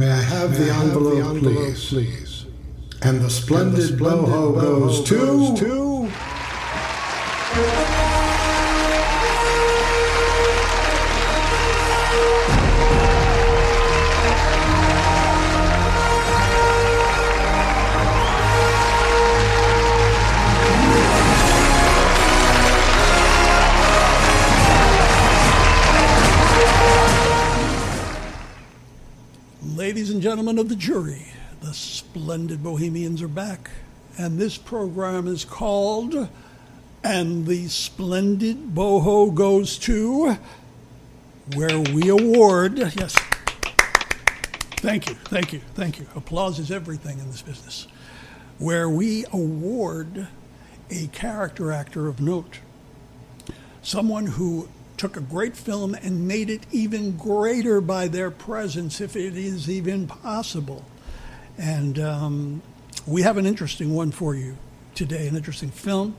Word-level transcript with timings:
May 0.00 0.10
I 0.10 0.16
have 0.16 0.56
the 0.56 0.72
envelope, 0.72 1.40
please? 1.40 1.90
please? 1.90 2.46
And 3.02 3.20
the 3.20 3.28
splendid 3.28 3.98
boho 3.98 4.58
goes 4.58 5.04
to... 5.10 5.54
to... 5.58 7.89
Ladies 29.90 30.10
and 30.10 30.22
gentlemen 30.22 30.56
of 30.56 30.68
the 30.68 30.76
jury, 30.76 31.26
the 31.62 31.74
splendid 31.74 32.62
Bohemians 32.62 33.22
are 33.22 33.26
back, 33.26 33.70
and 34.16 34.38
this 34.38 34.56
program 34.56 35.26
is 35.26 35.44
called 35.44 36.28
And 37.02 37.44
the 37.44 37.66
Splendid 37.66 38.72
Boho 38.72 39.34
Goes 39.34 39.76
to, 39.78 40.38
where 41.56 41.80
we 41.80 42.08
award. 42.08 42.78
Yes. 42.78 43.16
Thank 44.76 45.08
you, 45.08 45.16
thank 45.24 45.52
you, 45.52 45.58
thank 45.74 45.98
you. 45.98 46.06
Applause 46.14 46.60
is 46.60 46.70
everything 46.70 47.18
in 47.18 47.26
this 47.26 47.42
business. 47.42 47.88
Where 48.58 48.88
we 48.88 49.24
award 49.32 50.28
a 50.88 51.08
character 51.08 51.72
actor 51.72 52.06
of 52.06 52.20
note, 52.20 52.60
someone 53.82 54.26
who 54.26 54.68
took 55.00 55.16
a 55.16 55.20
great 55.20 55.56
film 55.56 55.94
and 55.94 56.28
made 56.28 56.50
it 56.50 56.60
even 56.70 57.16
greater 57.16 57.80
by 57.80 58.06
their 58.06 58.30
presence, 58.30 59.00
if 59.00 59.16
it 59.16 59.34
is 59.34 59.66
even 59.70 60.06
possible. 60.06 60.84
And 61.56 61.98
um, 61.98 62.62
we 63.06 63.22
have 63.22 63.38
an 63.38 63.46
interesting 63.46 63.94
one 63.94 64.10
for 64.10 64.34
you 64.34 64.58
today 64.94 65.26
an 65.26 65.36
interesting 65.36 65.70
film, 65.70 66.14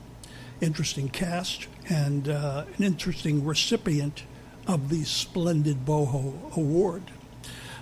interesting 0.60 1.08
cast, 1.08 1.68
and 1.88 2.28
uh, 2.28 2.64
an 2.76 2.82
interesting 2.82 3.44
recipient 3.44 4.24
of 4.66 4.88
the 4.88 5.04
splendid 5.04 5.86
Boho 5.86 6.52
Award. 6.56 7.04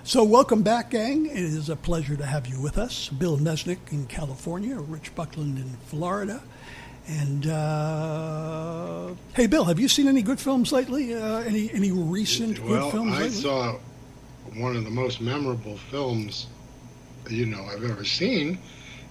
So, 0.03 0.23
welcome 0.23 0.63
back, 0.63 0.91
gang. 0.91 1.25
It 1.25 1.39
is 1.39 1.71
a 1.71 1.77
pleasure 1.77 2.17
to 2.17 2.27
have 2.27 2.47
you 2.47 2.61
with 2.61 2.77
us. 2.77 3.09
Bill 3.09 3.39
Nesnick 3.39 3.91
in 3.91 4.05
California, 4.05 4.77
Rich 4.77 5.15
Buckland 5.15 5.57
in 5.57 5.79
Florida. 5.87 6.43
And 7.11 7.47
uh, 7.49 9.15
hey, 9.35 9.47
Bill, 9.49 9.65
have 9.65 9.81
you 9.81 9.89
seen 9.89 10.07
any 10.07 10.23
good 10.23 10.39
films 10.39 10.71
lately? 10.71 11.13
Uh, 11.15 11.39
any 11.41 11.71
any 11.73 11.91
recent 11.91 12.61
well, 12.61 12.85
good 12.85 12.93
films? 12.93 13.11
Well, 13.11 13.19
I 13.19 13.23
lately? 13.23 13.37
saw 13.37 13.79
one 14.55 14.77
of 14.77 14.85
the 14.85 14.91
most 14.91 15.21
memorable 15.21 15.77
films, 15.77 16.47
you 17.29 17.47
know, 17.47 17.65
I've 17.65 17.83
ever 17.85 18.05
seen, 18.05 18.59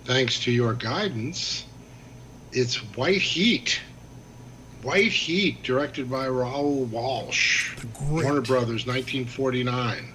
thanks 0.05 0.39
to 0.41 0.51
your 0.51 0.73
guidance. 0.73 1.65
It's 2.53 2.77
White 2.95 3.21
Heat. 3.21 3.79
White 4.81 5.11
Heat, 5.11 5.61
directed 5.61 6.09
by 6.09 6.27
Raoul 6.29 6.85
Walsh, 6.85 7.75
The 7.75 7.87
great- 7.87 8.23
Warner 8.23 8.41
Brothers, 8.41 8.85
1949, 8.87 10.13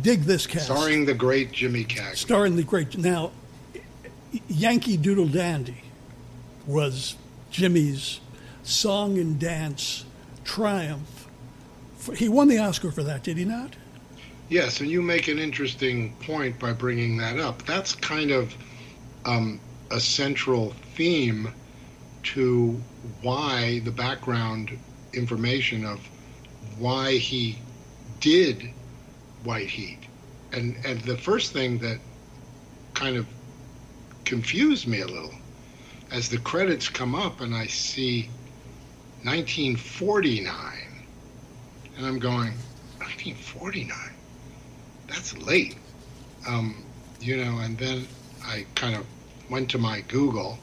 Dig 0.00 0.22
this 0.22 0.46
cast. 0.46 0.66
starring 0.66 1.04
the 1.06 1.12
great 1.14 1.50
Jimmy 1.52 1.84
Cagney. 1.84 2.16
starring 2.16 2.54
the 2.56 2.62
great 2.62 2.96
now 2.96 3.32
Yankee 4.48 4.96
Doodle 4.96 5.28
Dandy 5.28 5.82
was 6.66 7.16
Jimmy's 7.50 8.20
song 8.62 9.18
and 9.18 9.38
dance 9.38 10.04
triumph. 10.44 11.28
He 12.16 12.28
won 12.28 12.48
the 12.48 12.58
Oscar 12.58 12.90
for 12.90 13.02
that, 13.02 13.22
did 13.22 13.36
he 13.36 13.44
not? 13.44 13.76
Yes, 14.48 14.80
and 14.80 14.90
you 14.90 15.02
make 15.02 15.28
an 15.28 15.38
interesting 15.38 16.14
point 16.16 16.58
by 16.58 16.72
bringing 16.72 17.16
that 17.18 17.38
up. 17.38 17.62
That's 17.64 17.94
kind 17.94 18.30
of 18.30 18.54
um, 19.24 19.60
a 19.90 20.00
central 20.00 20.74
theme 20.94 21.48
to 22.24 22.80
why 23.22 23.80
the 23.80 23.90
background 23.90 24.78
information 25.12 25.84
of 25.84 26.00
why 26.78 27.12
he 27.12 27.58
did 28.20 28.70
White 29.44 29.68
Heat. 29.68 29.98
And 30.52 30.76
and 30.84 31.00
the 31.02 31.16
first 31.16 31.52
thing 31.52 31.78
that 31.78 31.98
kind 32.94 33.16
of 33.16 33.26
confused 34.24 34.86
me 34.86 35.00
a 35.00 35.06
little 35.06 35.34
as 36.10 36.28
the 36.28 36.38
credits 36.38 36.88
come 36.88 37.14
up 37.14 37.40
and 37.40 37.54
I 37.54 37.66
see 37.66 38.28
1949 39.24 40.48
and 41.96 42.06
I'm 42.06 42.18
going 42.18 42.52
1949 42.98 44.12
that's 45.12 45.36
late. 45.38 45.76
Um, 46.48 46.84
you 47.20 47.36
know, 47.36 47.58
and 47.58 47.76
then 47.78 48.06
I 48.44 48.66
kind 48.74 48.96
of 48.96 49.06
went 49.50 49.70
to 49.70 49.78
my 49.78 50.00
Google. 50.02 50.58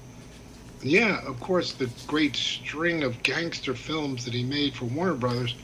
Yeah, 0.81 1.25
of 1.25 1.39
course, 1.39 1.73
the 1.73 1.89
great 2.07 2.35
string 2.35 3.03
of 3.03 3.21
gangster 3.23 3.75
films 3.75 4.25
that 4.25 4.33
he 4.33 4.43
made 4.43 4.75
for 4.75 4.85
Warner 4.85 5.13
Brothers 5.13 5.55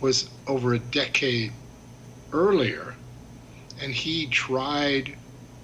was 0.00 0.28
over 0.46 0.74
a 0.74 0.78
decade 0.78 1.52
earlier. 2.32 2.94
And 3.80 3.92
he 3.92 4.26
tried 4.26 5.16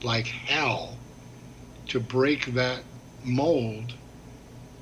like 0.02 0.26
hell 0.26 0.95
to 1.88 2.00
break 2.00 2.46
that 2.54 2.80
mold. 3.24 3.94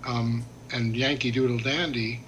Um, 0.07 0.45
and 0.73 0.97
Yankee 0.97 1.31
Doodle 1.31 1.59
Dandy 1.59 2.21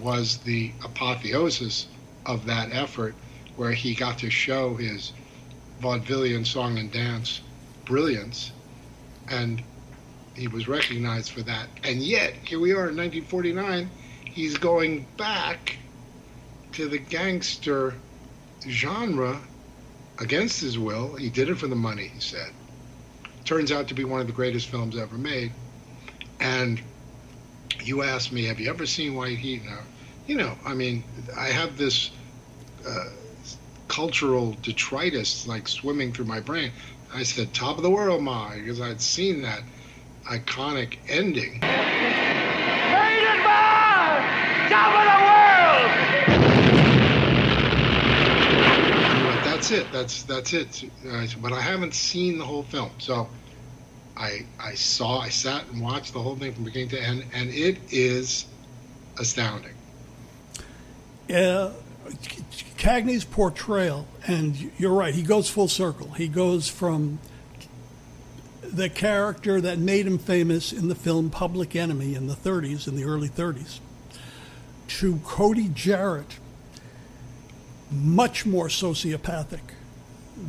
was 0.00 0.38
the 0.38 0.72
apotheosis 0.84 1.86
of 2.24 2.46
that 2.46 2.72
effort 2.72 3.14
where 3.56 3.72
he 3.72 3.94
got 3.94 4.18
to 4.18 4.30
show 4.30 4.74
his 4.74 5.12
vaudevillian 5.80 6.46
song 6.46 6.78
and 6.78 6.90
dance 6.90 7.40
brilliance, 7.86 8.52
and 9.30 9.62
he 10.34 10.48
was 10.48 10.68
recognized 10.68 11.32
for 11.32 11.42
that. 11.42 11.68
And 11.84 12.02
yet, 12.02 12.34
here 12.44 12.60
we 12.60 12.72
are 12.72 12.90
in 12.90 12.96
1949, 12.96 13.88
he's 14.24 14.58
going 14.58 15.06
back 15.16 15.78
to 16.72 16.88
the 16.88 16.98
gangster 16.98 17.94
genre 18.68 19.40
against 20.18 20.60
his 20.60 20.78
will. 20.78 21.14
He 21.14 21.30
did 21.30 21.48
it 21.48 21.56
for 21.56 21.68
the 21.68 21.76
money, 21.76 22.08
he 22.08 22.20
said. 22.20 22.50
Turns 23.46 23.72
out 23.72 23.88
to 23.88 23.94
be 23.94 24.04
one 24.04 24.20
of 24.20 24.26
the 24.26 24.32
greatest 24.32 24.68
films 24.68 24.98
ever 24.98 25.16
made. 25.16 25.52
And 26.40 26.80
you 27.82 28.02
asked 28.02 28.32
me, 28.32 28.44
have 28.44 28.60
you 28.60 28.68
ever 28.68 28.84
seen 28.84 29.14
White 29.14 29.38
Heat? 29.38 29.64
Now, 29.64 29.78
you 30.26 30.36
know, 30.36 30.52
I 30.64 30.74
mean, 30.74 31.02
I 31.34 31.46
have 31.46 31.78
this. 31.78 32.10
Uh, 32.86 33.06
cultural 33.88 34.52
detritus 34.62 35.46
like 35.46 35.68
swimming 35.68 36.12
through 36.12 36.24
my 36.24 36.40
brain. 36.40 36.70
I 37.14 37.22
said, 37.22 37.54
Top 37.54 37.76
of 37.76 37.82
the 37.82 37.90
world, 37.90 38.22
Ma, 38.22 38.52
because 38.54 38.80
I'd 38.80 39.00
seen 39.00 39.42
that 39.42 39.60
iconic 40.24 40.98
ending. 41.08 41.52
Rated 41.52 41.62
by 43.44 44.20
Top 44.68 44.92
of 44.92 45.04
the 45.06 45.18
World! 45.24 45.90
And 48.96 49.06
I 49.06 49.26
went, 49.26 49.44
that's 49.68 49.82
it. 49.82 49.92
That's 49.92 50.22
that's 50.22 50.52
it. 50.52 50.90
And 51.04 51.42
but 51.42 51.52
I 51.52 51.60
haven't 51.60 51.94
seen 51.94 52.38
the 52.38 52.44
whole 52.44 52.62
film. 52.64 52.90
So 52.98 53.28
I 54.16 54.46
I 54.60 54.74
saw, 54.74 55.18
I 55.20 55.28
sat 55.28 55.66
and 55.68 55.80
watched 55.80 56.12
the 56.12 56.20
whole 56.20 56.36
thing 56.36 56.54
from 56.54 56.64
beginning 56.64 56.90
to 56.90 57.02
end, 57.02 57.24
and 57.32 57.50
it 57.50 57.78
is 57.90 58.46
astounding. 59.18 59.74
Yeah. 61.28 61.72
Cagney's 62.78 63.24
portrayal, 63.24 64.06
and 64.28 64.70
you're 64.78 64.92
right, 64.92 65.12
he 65.12 65.22
goes 65.22 65.50
full 65.50 65.66
circle. 65.66 66.12
He 66.12 66.28
goes 66.28 66.68
from 66.68 67.18
the 68.62 68.88
character 68.88 69.60
that 69.60 69.78
made 69.78 70.06
him 70.06 70.18
famous 70.18 70.72
in 70.72 70.86
the 70.86 70.94
film 70.94 71.30
Public 71.30 71.74
Enemy 71.74 72.14
in 72.14 72.28
the 72.28 72.34
30s, 72.34 72.86
in 72.86 72.94
the 72.94 73.02
early 73.02 73.28
30s, 73.28 73.80
to 74.86 75.16
Cody 75.24 75.68
Jarrett, 75.68 76.38
much 77.90 78.44
more 78.46 78.68
sociopathic 78.68 79.60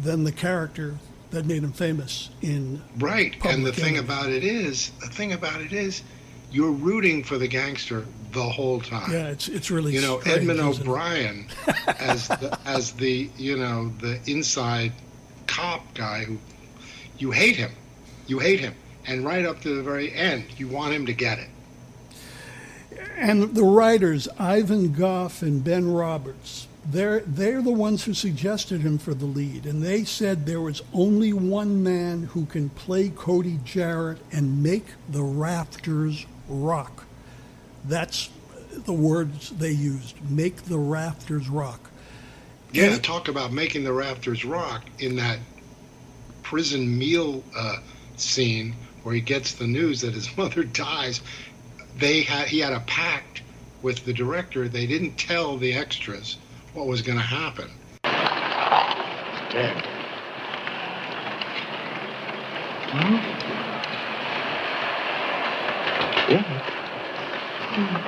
than 0.03 0.23
the 0.23 0.31
character 0.31 0.97
that 1.31 1.45
made 1.45 1.63
him 1.63 1.71
famous 1.73 2.29
in 2.41 2.81
Right. 2.97 3.35
and 3.45 3.65
the 3.65 3.73
thing 3.73 3.97
about 3.97 4.29
it 4.29 4.43
is, 4.43 4.91
the 5.01 5.07
thing 5.07 5.33
about 5.33 5.61
it 5.61 5.73
is, 5.73 6.01
you're 6.51 6.71
rooting 6.71 7.23
for 7.23 7.37
the 7.37 7.47
gangster 7.47 8.05
the 8.31 8.41
whole 8.43 8.79
time. 8.79 9.11
yeah, 9.11 9.27
it's 9.27 9.47
it's 9.49 9.69
really 9.69 9.93
you 9.93 9.99
know 10.01 10.19
strange, 10.21 10.39
Edmund? 10.49 10.59
O'Brien 10.61 11.47
as 11.99 12.27
the, 12.29 12.57
as 12.65 12.91
the 12.93 13.29
you 13.37 13.57
know 13.57 13.91
the 13.99 14.19
inside 14.27 14.93
cop 15.47 15.93
guy 15.93 16.23
who 16.23 16.37
you 17.17 17.31
hate 17.31 17.55
him, 17.57 17.71
you 18.27 18.39
hate 18.39 18.59
him, 18.61 18.73
and 19.05 19.25
right 19.25 19.45
up 19.45 19.59
to 19.61 19.75
the 19.75 19.83
very 19.83 20.13
end 20.13 20.45
you 20.57 20.67
want 20.69 20.93
him 20.93 21.05
to 21.05 21.13
get 21.13 21.37
it. 21.39 21.49
And 23.17 23.53
the 23.55 23.63
writers, 23.63 24.27
Ivan 24.39 24.93
Goff 24.93 25.41
and 25.41 25.63
Ben 25.63 25.91
Roberts, 25.91 26.67
they're, 26.89 27.19
they're 27.21 27.61
the 27.61 27.71
ones 27.71 28.05
who 28.05 28.13
suggested 28.13 28.81
him 28.81 28.97
for 28.97 29.13
the 29.13 29.25
lead. 29.25 29.65
And 29.65 29.83
they 29.83 30.03
said 30.03 30.45
there 30.45 30.61
was 30.61 30.81
only 30.93 31.33
one 31.33 31.83
man 31.83 32.23
who 32.23 32.45
can 32.45 32.69
play 32.69 33.09
Cody 33.09 33.59
Jarrett 33.65 34.19
and 34.31 34.63
make 34.63 34.85
the 35.09 35.23
rafters 35.23 36.25
rock. 36.47 37.05
That's 37.85 38.29
the 38.71 38.93
words 38.93 39.49
they 39.49 39.71
used 39.71 40.15
make 40.29 40.63
the 40.63 40.77
rafters 40.77 41.49
rock. 41.49 41.89
Yeah, 42.71 42.85
And- 42.93 43.03
talk 43.03 43.27
about 43.27 43.51
making 43.51 43.83
the 43.83 43.93
rafters 43.93 44.45
rock 44.45 44.85
in 44.99 45.15
that 45.17 45.39
prison 46.43 46.97
meal 46.97 47.43
uh, 47.55 47.77
scene 48.15 48.75
where 49.03 49.15
he 49.15 49.21
gets 49.21 49.53
the 49.53 49.67
news 49.67 50.01
that 50.01 50.13
his 50.13 50.35
mother 50.37 50.63
dies. 50.63 51.21
They 51.97 52.21
had 52.21 52.47
he 52.47 52.59
had 52.59 52.73
a 52.73 52.81
pact 52.81 53.41
with 53.81 54.05
the 54.05 54.13
director. 54.13 54.67
They 54.69 54.85
didn't 54.85 55.17
tell 55.17 55.57
the 55.57 55.73
extras 55.73 56.37
what 56.77 56.87
was 56.87 57.01
going 57.01 57.17
to 57.17 57.23
happen. 57.23 57.71
Dead. 59.49 59.83
Hmm? 62.91 63.17
Yeah. 66.27 66.59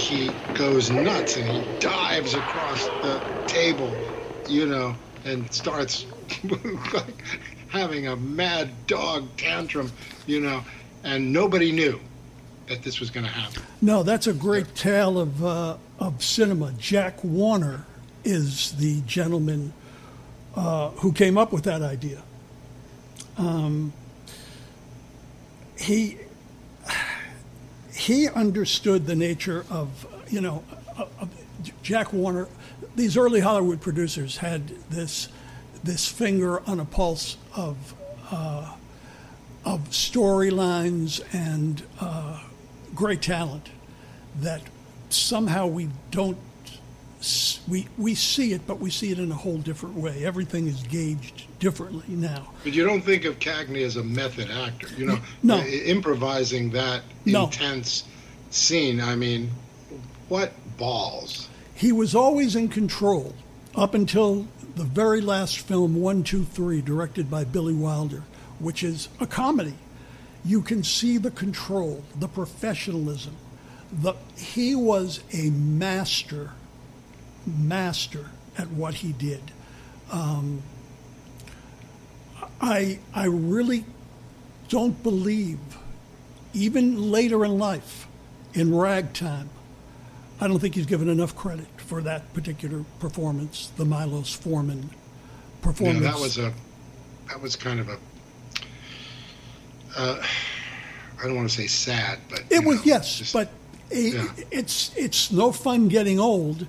he 0.08 0.32
goes 0.54 0.90
nuts 0.90 1.36
and 1.36 1.48
he 1.48 1.80
dives 1.80 2.34
across 2.34 2.86
the 2.88 3.22
table, 3.46 3.94
you 4.48 4.66
know, 4.66 4.96
and 5.26 5.52
starts 5.52 6.06
having 7.68 8.08
a 8.08 8.16
mad 8.16 8.70
dog 8.88 9.28
tantrum, 9.36 9.92
you 10.26 10.40
know, 10.40 10.64
and 11.04 11.32
nobody 11.34 11.72
knew 11.72 12.00
that 12.68 12.84
this 12.84 13.00
was 13.00 13.10
going 13.10 13.26
to 13.26 13.32
happen. 13.32 13.62
No, 13.82 14.04
that's 14.04 14.28
a 14.28 14.34
great 14.34 14.76
tale 14.76 15.20
of 15.20 15.44
uh, 15.44 15.78
of 16.00 16.24
cinema. 16.24 16.74
Jack 16.78 17.24
Warner 17.24 17.86
is 18.24 18.74
the 18.74 19.02
gentleman 19.02 19.74
uh, 20.56 20.90
who 20.92 21.12
came 21.12 21.38
up 21.38 21.52
with 21.52 21.64
that 21.66 21.82
idea. 21.82 22.24
Um, 23.38 23.94
he 25.78 26.18
he 28.08 28.30
understood 28.30 29.06
the 29.06 29.16
nature 29.16 29.66
of 29.70 30.08
you 30.30 30.40
know 30.42 30.64
of- 30.98 31.30
Jack 31.84 32.14
Warner. 32.14 32.48
These 32.96 33.18
early 33.18 33.42
Hollywood 33.42 33.82
producers 33.82 34.38
had 34.38 34.70
this 34.90 35.28
this 35.84 36.08
finger 36.08 36.62
on 36.68 36.80
a 36.80 36.86
pulse 36.86 37.36
of 37.56 37.94
uh, 38.32 38.74
of 39.66 39.90
storylines 39.90 41.22
and 41.34 41.84
uh, 42.00 42.42
great 42.96 43.22
talent 43.22 43.70
that 44.40 44.62
somehow 45.10 45.68
we 45.68 45.90
don't 46.10 46.38
we 47.68 47.88
we 47.98 48.14
see 48.16 48.54
it, 48.54 48.68
but 48.68 48.80
we 48.80 48.90
see 48.90 49.12
it 49.12 49.20
in 49.20 49.32
a 49.32 49.36
whole 49.36 49.58
different 49.58 49.96
way. 49.96 50.24
Everything 50.24 50.68
is 50.68 50.84
gauged 50.84 51.46
differently 51.60 52.06
now. 52.16 52.52
But 52.64 52.74
you 52.74 52.86
don't 52.86 53.02
think 53.02 53.26
of 53.26 53.40
Cagney 53.40 53.84
as 53.84 53.96
a 53.96 54.04
method 54.04 54.50
actor, 54.52 54.88
you 54.98 55.06
know, 55.06 55.20
No. 55.44 55.60
improvising 55.66 56.72
that 56.72 57.02
No. 57.26 57.46
intense 57.46 58.04
scene. 58.52 59.02
I 59.02 59.16
mean, 59.16 59.50
what 60.30 60.54
balls? 60.78 61.48
He 61.74 61.92
was 61.92 62.14
always 62.16 62.56
in 62.56 62.70
control 62.70 63.34
up 63.76 63.94
until 63.94 64.48
the 64.76 64.84
very 64.84 65.22
last 65.22 65.60
film, 65.60 65.96
One, 66.00 66.24
Two, 66.24 66.44
Three, 66.44 66.82
directed 66.82 67.30
by 67.32 67.44
Billy 67.44 67.74
Wilder, 67.74 68.24
which 68.60 68.84
is 68.84 69.10
a 69.20 69.26
comedy. 69.26 69.74
You 70.46 70.62
can 70.62 70.84
see 70.84 71.18
the 71.18 71.32
control, 71.32 72.04
the 72.20 72.28
professionalism. 72.28 73.36
The, 73.92 74.14
he 74.36 74.76
was 74.76 75.22
a 75.34 75.50
master, 75.50 76.52
master 77.48 78.26
at 78.58 78.70
what 78.72 78.96
he 78.96 79.14
did. 79.14 79.42
Um, 80.12 80.62
I, 82.62 83.00
I 83.14 83.26
really 83.26 83.86
don't 84.70 85.02
believe, 85.04 85.60
even 86.54 87.12
later 87.12 87.46
in 87.46 87.58
life, 87.58 88.08
in 88.54 88.76
ragtime, 88.76 89.50
I 90.40 90.48
don't 90.48 90.60
think 90.60 90.76
he's 90.76 90.86
given 90.86 91.10
enough 91.10 91.36
credit 91.36 91.68
for 91.78 92.02
that 92.02 92.32
particular 92.34 92.84
performance, 93.00 93.72
the 93.78 93.86
Milos 93.86 94.34
Forman 94.34 94.90
performance. 95.62 96.00
know, 96.04 96.12
that 96.12 96.20
was 96.20 96.38
a, 96.38 96.54
that 97.28 97.42
was 97.42 97.56
kind 97.56 97.80
of 97.80 97.90
a, 97.90 97.98
uh, 99.98 100.24
I 101.20 101.26
don't 101.26 101.36
want 101.36 101.50
to 101.50 101.56
say 101.56 101.68
sad, 101.68 102.20
but 102.30 102.44
It 102.50 102.64
was 102.64 102.78
know, 102.78 102.84
yes, 102.86 103.18
just- 103.20 103.34
but 103.34 103.50
it, 103.90 104.14
yeah. 104.16 104.28
it's 104.52 104.92
it's 104.98 105.32
no 105.32 105.52
fun 105.52 105.88
getting 105.88 106.20
old, 106.20 106.68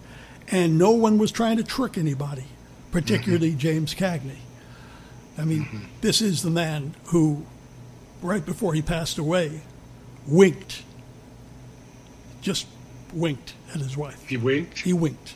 and 0.51 0.79
no 0.79 0.91
one 0.91 1.19
was 1.19 1.31
trying 1.33 1.57
to 1.59 1.65
trick 1.65 1.99
anybody, 1.99 2.45
particularly 2.93 3.51
Mm-hmm. 3.51 3.59
James 3.59 3.95
Cagney. 3.95 4.39
I 5.37 5.45
mean, 5.45 5.89
this 6.01 6.21
is 6.21 6.43
the 6.43 6.51
man 6.51 6.95
who, 7.07 7.47
right 8.23 8.45
before 8.45 8.75
he 8.75 8.83
passed 8.83 9.19
away, 9.19 9.61
winked, 10.27 10.83
just 12.41 12.67
winked 13.13 13.55
at 13.75 13.81
his 13.81 13.97
wife. 13.97 14.21
he 14.29 14.37
winked. 14.37 14.79
He 14.81 14.93
winked, 14.93 15.35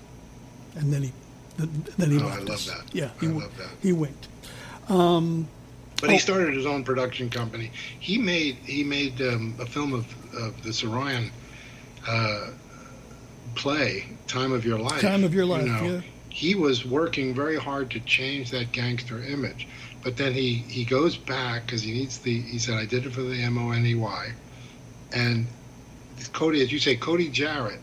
and 0.75 0.93
then 0.93 1.03
he 1.03 1.13
then, 1.59 2.11
he 2.11 2.19
Oh, 2.19 2.27
I 2.29 2.39
love 2.39 2.51
us. 2.51 2.67
that. 2.67 2.83
Yeah, 2.95 3.11
I 3.21 3.21
he, 3.21 3.29
love 3.29 3.57
that. 3.59 3.69
he 3.83 3.93
winked. 3.93 4.27
But 4.89 4.95
Oh. 4.95 5.47
he 6.09 6.19
started 6.19 6.55
his 6.55 6.67
own 6.67 6.83
production 6.83 7.31
company. 7.31 7.71
He 8.01 8.19
made 8.19 8.57
he 8.65 8.83
made 8.83 9.21
um, 9.23 9.55
a 9.61 9.67
film 9.67 9.93
of, 9.93 10.07
of 10.35 10.61
the 10.65 10.71
Saroyan 10.71 11.31
uh, 12.09 12.49
play, 13.55 14.07
Time 14.27 14.53
of 14.53 14.65
Your 14.65 14.79
Life. 14.79 15.01
Time 15.01 15.25
of 15.25 15.35
Your 15.35 15.47
life 15.47 15.67
you 15.67 15.73
know. 15.73 15.83
yeah. 15.95 16.01
He 16.29 16.55
was 16.55 16.85
working 16.87 17.35
very 17.35 17.59
hard 17.59 17.91
to 17.91 18.01
change 18.01 18.51
that 18.53 18.73
gangster 18.73 19.23
image, 19.23 19.69
but 20.03 20.17
then 20.17 20.33
he 20.33 20.55
he 20.55 20.85
goes 20.85 21.17
back 21.17 21.67
because 21.67 21.83
he 21.83 21.93
needs 21.93 22.19
the. 22.19 22.41
He 22.41 22.59
said, 22.59 22.75
"I 22.77 22.87
did 22.87 23.05
it 23.05 23.13
for 23.13 23.23
the 23.23 23.43
m-o-n-e-y 23.43 24.33
and 25.13 25.47
Cody, 26.33 26.63
as 26.63 26.73
you 26.73 26.79
say, 26.79 26.97
Cody 26.97 27.29
Jarrett. 27.29 27.81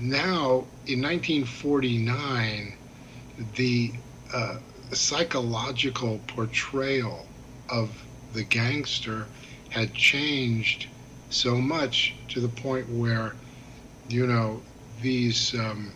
Now 0.00 0.66
in 0.86 1.00
1949, 1.02 2.74
the 3.54 3.92
uh, 4.32 4.58
psychological 4.92 6.20
portrayal 6.26 7.26
of 7.68 7.90
the 8.32 8.44
gangster 8.44 9.26
had 9.70 9.94
changed 9.94 10.88
so 11.30 11.56
much 11.56 12.14
to 12.28 12.40
the 12.40 12.48
point 12.48 12.88
where, 12.90 13.34
you 14.08 14.26
know, 14.26 14.60
these 15.00 15.54
um, 15.58 15.92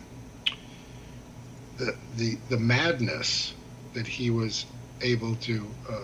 the 1.77 1.95
the 2.17 2.37
the 2.49 2.57
madness 2.57 3.53
that 3.93 4.07
he 4.07 4.29
was 4.29 4.65
able 5.01 5.35
to 5.35 5.65
uh, 5.89 5.95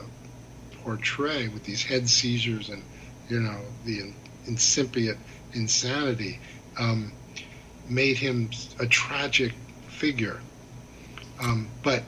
portray 0.84 1.48
with 1.50 1.64
these 1.64 1.84
head 1.84 2.08
seizures 2.10 2.70
and 2.70 2.82
you 3.30 3.40
know 3.40 3.60
the 3.86 4.00
in, 4.00 4.14
incipient 4.48 5.18
insanity 5.54 6.40
um, 6.80 7.12
made 7.90 8.18
him 8.18 8.50
a 8.80 8.86
tragic 8.88 9.54
figure. 9.88 10.40
Um, 11.42 11.68
but 11.84 12.04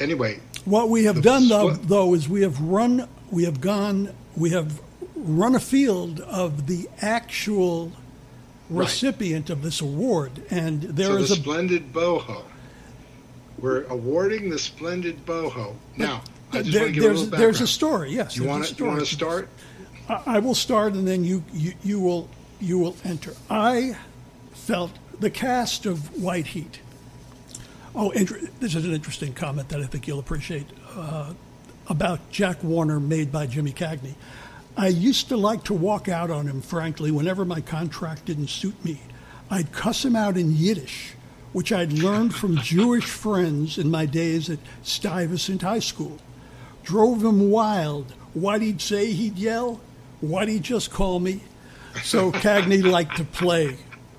anyway, 0.00 0.40
What 0.64 0.88
we 0.88 1.04
have 1.04 1.16
The 1.16 1.22
done, 1.22 1.48
though, 1.48 1.72
split- 1.74 1.88
though, 1.88 2.14
is 2.14 2.28
we 2.28 2.42
have 2.42 2.60
run, 2.60 3.08
we 3.30 3.44
have 3.44 3.60
gone, 3.60 4.14
we 4.36 4.50
have 4.50 4.80
run 5.16 5.54
afield 5.54 6.20
of 6.20 6.66
the 6.66 6.88
actual 7.00 7.92
Right. 8.72 8.84
recipient 8.84 9.50
of 9.50 9.62
this 9.62 9.80
award, 9.80 10.42
and 10.50 10.82
there 10.82 11.06
so 11.08 11.16
is 11.16 11.28
the 11.28 11.34
a 11.34 11.38
splendid 11.38 11.92
boho. 11.92 12.42
We're 13.58 13.84
awarding 13.84 14.50
the 14.50 14.58
splendid 14.58 15.24
boho. 15.26 15.74
Now, 15.96 16.22
I 16.52 16.62
just 16.62 16.72
there- 16.72 16.88
give 16.90 17.04
a 17.04 17.06
there's 17.08 17.30
there's 17.30 17.60
a 17.60 17.66
story. 17.66 18.12
Yes, 18.12 18.36
You 18.36 18.44
want 18.44 18.64
to 18.64 18.70
you 18.70 18.74
story 18.74 18.88
want 18.88 18.98
to 19.00 19.04
this. 19.04 19.10
start? 19.10 19.48
I 20.08 20.22
I 20.26 20.38
will 20.38 20.54
start, 20.54 20.94
and 20.94 21.06
then 21.06 21.24
you, 21.24 21.44
you 21.52 21.74
you 21.84 22.00
will 22.00 22.28
you 22.60 22.78
will 22.78 22.96
enter. 23.04 23.34
I 23.50 23.96
felt 24.52 24.92
the 25.20 25.30
cast 25.30 25.86
of 25.86 26.20
White 26.20 26.48
Heat. 26.48 26.80
Oh, 27.94 28.10
inter- 28.10 28.40
this 28.58 28.74
is 28.74 28.84
an 28.86 28.92
interesting 28.94 29.34
comment 29.34 29.68
that 29.68 29.80
I 29.80 29.84
think 29.84 30.06
you'll 30.08 30.18
appreciate 30.18 30.66
uh, 30.96 31.34
about 31.88 32.30
Jack 32.30 32.64
Warner, 32.64 32.98
made 32.98 33.30
by 33.30 33.46
Jimmy 33.46 33.72
Cagney. 33.72 34.14
I 34.76 34.88
used 34.88 35.28
to 35.28 35.36
like 35.36 35.64
to 35.64 35.74
walk 35.74 36.08
out 36.08 36.30
on 36.30 36.46
him, 36.46 36.62
frankly, 36.62 37.10
whenever 37.10 37.44
my 37.44 37.60
contract 37.60 38.24
didn't 38.24 38.48
suit 38.48 38.82
me. 38.84 39.00
I'd 39.50 39.72
cuss 39.72 40.04
him 40.04 40.16
out 40.16 40.38
in 40.38 40.56
Yiddish, 40.56 41.14
which 41.52 41.72
I'd 41.72 41.92
learned 41.92 42.34
from 42.34 42.56
Jewish 42.62 43.04
friends 43.04 43.76
in 43.76 43.90
my 43.90 44.06
days 44.06 44.48
at 44.48 44.58
Stuyvesant 44.82 45.62
High 45.62 45.80
School. 45.80 46.18
Drove 46.84 47.22
him 47.22 47.50
wild. 47.50 48.12
What 48.32 48.62
he'd 48.62 48.80
say, 48.80 49.12
he'd 49.12 49.36
yell. 49.36 49.80
What 50.20 50.48
he'd 50.48 50.62
just 50.62 50.90
call 50.90 51.20
me. 51.20 51.42
So 52.02 52.32
Cagney 52.32 52.82
liked 52.82 53.18
to 53.18 53.24
play 53.24 53.76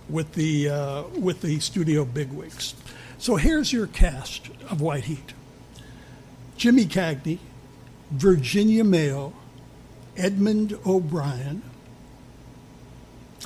with 0.10 0.33
the 0.33 0.69
uh, 0.69 1.03
with 1.19 1.41
the 1.41 1.60
studio 1.60 2.05
bigwigs. 2.05 2.75
So 3.17 3.38
here's 3.38 3.74
your 3.74 3.88
cast 3.88 4.50
of 4.69 4.81
White 4.81 5.05
Heat: 5.05 5.33
Jimmy 6.57 6.86
Cagney, 6.86 7.39
Virginia 8.12 8.83
Mayo, 8.83 9.33
Edmund 10.17 10.77
O'Brien, 10.86 11.62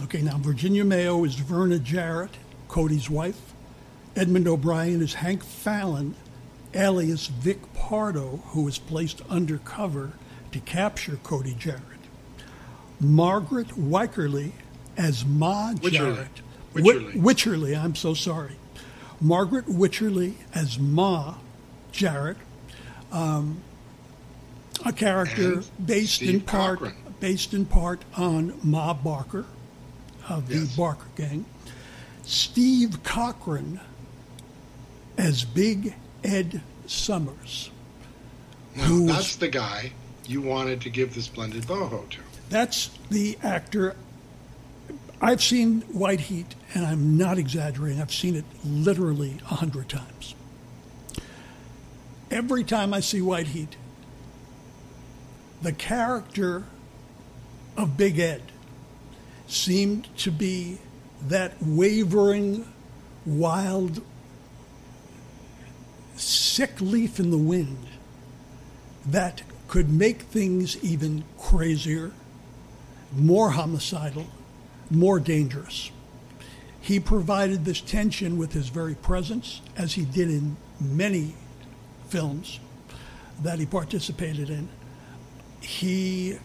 Okay, 0.04 0.22
now 0.22 0.38
Virginia 0.38 0.86
Mayo 0.86 1.24
is 1.24 1.34
Verna 1.34 1.80
Jarrett, 1.80 2.30
Cody's 2.68 3.10
wife. 3.10 3.54
Edmund 4.16 4.48
O'Brien 4.48 5.02
is 5.02 5.16
Hank 5.16 5.44
Fallon, 5.44 6.14
alias 6.76 7.26
Vic 7.28 7.58
Pardo, 7.74 8.42
who 8.50 8.62
was 8.62 8.78
placed 8.78 9.22
undercover 9.28 10.12
to 10.52 10.60
capture 10.60 11.18
Cody 11.24 11.56
Jarrett. 11.58 11.82
Margaret 13.00 13.70
Wycherly 13.70 14.52
as 14.98 15.26
Ma. 15.26 15.74
Jarrett. 15.74 16.28
Wycherley. 16.76 17.16
Wy- 17.16 17.34
Wycherley, 17.34 17.76
I'm 17.76 17.96
so 17.96 18.14
sorry. 18.14 18.56
Margaret 19.20 19.66
Wycherley 19.66 20.36
as 20.54 20.78
Ma 20.78 21.36
Jarrett, 21.92 22.38
um, 23.12 23.62
a 24.86 24.92
character 24.94 25.54
And 25.54 25.70
based 25.88 26.22
in 26.22 26.42
part 26.42 26.80
Cochran. 26.80 26.96
based 27.20 27.54
in 27.54 27.66
part 27.66 28.04
on 28.16 28.54
Ma 28.64 28.94
Barker 28.94 29.46
of 30.30 30.48
the 30.50 30.60
Yes. 30.60 30.76
Barker 30.76 31.08
Gang. 31.16 31.46
Steve 32.24 33.02
Cochran 33.04 33.80
as 35.18 35.44
Big 35.46 35.96
Ed 36.24 36.62
Summers. 36.86 37.72
Now, 38.76 39.06
that's 39.06 39.36
the 39.38 39.48
guy 39.48 39.92
you 40.28 40.42
wanted 40.42 40.82
to 40.82 40.90
give 40.90 41.16
the 41.16 41.22
splendid 41.22 41.64
boho 41.64 42.08
to. 42.10 42.18
That's 42.50 42.90
the 43.10 43.38
actor. 43.42 43.96
I've 45.20 45.42
seen 45.42 45.82
White 45.92 46.20
Heat, 46.20 46.54
and 46.76 46.86
I'm 46.86 47.18
not 47.18 47.40
exaggerating. 47.40 48.00
I've 48.02 48.14
seen 48.14 48.36
it 48.36 48.46
literally 48.64 49.38
a 49.50 49.56
hundred 49.56 49.90
times. 49.90 50.36
Every 52.30 52.64
time 52.64 52.94
I 52.94 53.00
see 53.00 53.22
White 53.22 53.48
Heat, 53.48 53.76
the 55.62 55.74
character 55.74 56.64
of 57.76 57.98
Big 57.98 58.20
Ed 58.20 58.42
seemed 59.48 60.16
to 60.18 60.32
be 60.32 60.78
that 61.28 61.54
wavering, 61.62 62.66
wild, 63.26 64.02
sick 66.16 66.80
leaf 66.82 67.20
in 67.20 67.32
the 67.32 67.38
wind 67.38 67.88
that 69.06 69.42
could 69.68 69.90
make 69.90 70.24
things 70.24 70.82
even 70.84 71.24
crazier, 71.38 72.12
more 73.16 73.52
homicidal, 73.52 74.28
more 74.90 75.20
dangerous. 75.20 75.92
He 76.80 77.00
provided 77.00 77.66
this 77.66 77.82
tension 77.82 78.38
with 78.38 78.54
his 78.54 78.70
very 78.70 78.96
presence, 78.96 79.62
as 79.76 79.94
he 79.94 80.06
did 80.06 80.30
in 80.30 80.56
many 80.80 81.36
films 82.08 82.60
that 83.42 83.60
he 83.60 83.66
participated 83.66 84.50
in. 84.50 84.70
He 85.62 86.38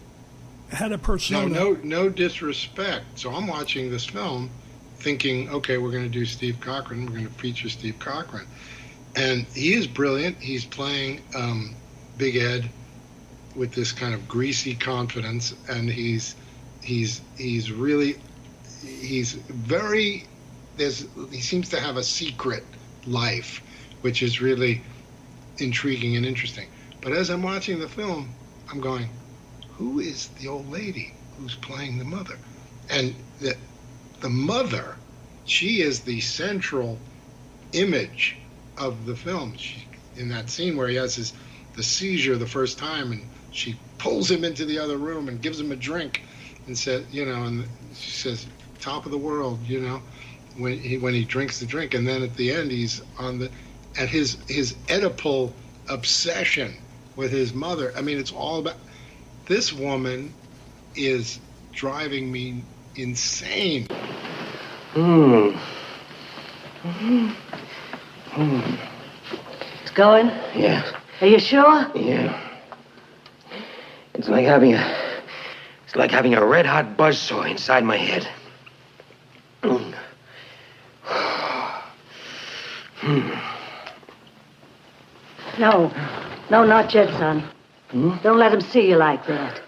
had 0.69 0.91
a 0.91 0.97
Now, 0.97 1.03
persona. 1.03 1.47
no, 1.47 1.77
no 1.83 2.09
disrespect. 2.09 3.05
So 3.19 3.31
I'm 3.33 3.47
watching 3.47 3.89
this 3.91 4.05
film, 4.05 4.49
thinking, 4.97 5.49
okay, 5.49 5.77
we're 5.77 5.91
going 5.91 6.03
to 6.03 6.09
do 6.09 6.25
Steve 6.25 6.59
Cochran. 6.59 7.05
We're 7.05 7.11
going 7.13 7.27
to 7.27 7.33
feature 7.33 7.69
Steve 7.69 7.99
Cochran, 7.99 8.47
and 9.15 9.45
he 9.53 9.73
is 9.73 9.87
brilliant. 9.87 10.37
He's 10.37 10.65
playing 10.65 11.21
um, 11.35 11.75
Big 12.17 12.35
Ed 12.37 12.69
with 13.55 13.71
this 13.73 13.91
kind 13.91 14.13
of 14.13 14.27
greasy 14.27 14.73
confidence, 14.75 15.53
and 15.69 15.89
he's 15.89 16.35
he's 16.81 17.21
he's 17.37 17.71
really 17.71 18.15
he's 18.81 19.33
very 19.33 20.25
there's 20.77 21.05
he 21.31 21.39
seems 21.39 21.69
to 21.69 21.79
have 21.79 21.97
a 21.97 22.03
secret 22.03 22.63
life, 23.05 23.61
which 24.01 24.23
is 24.23 24.41
really 24.41 24.81
intriguing 25.59 26.15
and 26.17 26.25
interesting. 26.25 26.67
But 27.01 27.11
as 27.13 27.29
I'm 27.29 27.43
watching 27.43 27.79
the 27.79 27.87
film, 27.87 28.29
I'm 28.71 28.79
going, 28.81 29.09
who 29.69 29.99
is 29.99 30.29
the 30.39 30.47
old 30.47 30.69
lady 30.69 31.13
who's 31.37 31.55
playing 31.55 31.97
the 31.97 32.05
mother? 32.05 32.39
And 32.89 33.15
the 33.39 33.57
the 34.21 34.29
mother, 34.29 34.95
she 35.45 35.81
is 35.81 36.01
the 36.01 36.21
central 36.21 36.99
image 37.73 38.37
of 38.77 39.05
the 39.05 39.15
film. 39.15 39.55
She, 39.57 39.85
in 40.15 40.29
that 40.29 40.49
scene 40.49 40.77
where 40.77 40.87
he 40.87 40.95
has 40.95 41.15
his 41.15 41.33
the 41.75 41.83
seizure 41.83 42.37
the 42.37 42.47
first 42.47 42.77
time, 42.77 43.11
and 43.11 43.27
she 43.51 43.79
pulls 43.97 44.29
him 44.29 44.43
into 44.43 44.65
the 44.65 44.77
other 44.79 44.97
room 44.97 45.27
and 45.27 45.41
gives 45.41 45.59
him 45.59 45.71
a 45.71 45.75
drink, 45.75 46.23
and 46.67 46.77
said, 46.77 47.07
you 47.11 47.25
know, 47.25 47.43
and 47.43 47.67
she 47.95 48.11
says, 48.11 48.47
"Top 48.79 49.05
of 49.05 49.11
the 49.11 49.17
world," 49.17 49.59
you 49.65 49.79
know, 49.81 50.01
when 50.55 50.77
he 50.79 50.97
when 50.97 51.13
he 51.13 51.25
drinks 51.25 51.59
the 51.59 51.65
drink, 51.65 51.93
and 51.93 52.07
then 52.07 52.21
at 52.23 52.35
the 52.37 52.51
end 52.51 52.71
he's 52.71 53.01
on 53.17 53.39
the, 53.39 53.51
at 53.97 54.09
his 54.09 54.37
his 54.47 54.75
Oedipal 54.87 55.53
obsession 55.89 56.82
with 57.15 57.31
his 57.31 57.53
mother. 57.53 57.93
I 57.95 58.01
mean, 58.01 58.17
it's 58.19 58.31
all 58.31 58.59
about 58.59 58.77
this 59.47 59.73
woman 59.73 60.33
is 60.95 61.39
driving 61.71 62.31
me 62.31 62.63
insane. 62.95 63.87
Hmm. 64.93 65.49
Hmm. 66.81 68.75
It's 69.81 69.91
going? 69.91 70.27
Yeah. 70.55 70.83
Are 71.21 71.27
you 71.27 71.39
sure? 71.39 71.91
Yeah. 71.95 72.39
It's 74.13 74.27
like 74.27 74.45
having 74.45 74.73
a. 74.73 74.97
It's 75.85 75.95
like 75.95 76.11
having 76.11 76.33
a 76.33 76.45
red 76.45 76.65
hot 76.65 76.97
buzzsaw 76.97 77.49
inside 77.49 77.83
my 77.83 77.97
head. 77.97 78.27
Mm. 79.61 79.93
No. 85.59 85.91
No, 86.53 86.63
not 86.63 86.93
yet, 86.93 87.09
son. 87.17 87.43
Don't 88.21 88.37
let 88.37 88.51
them 88.51 88.61
see 88.61 88.87
you 88.87 88.95
like 88.95 89.25
that. 89.25 89.59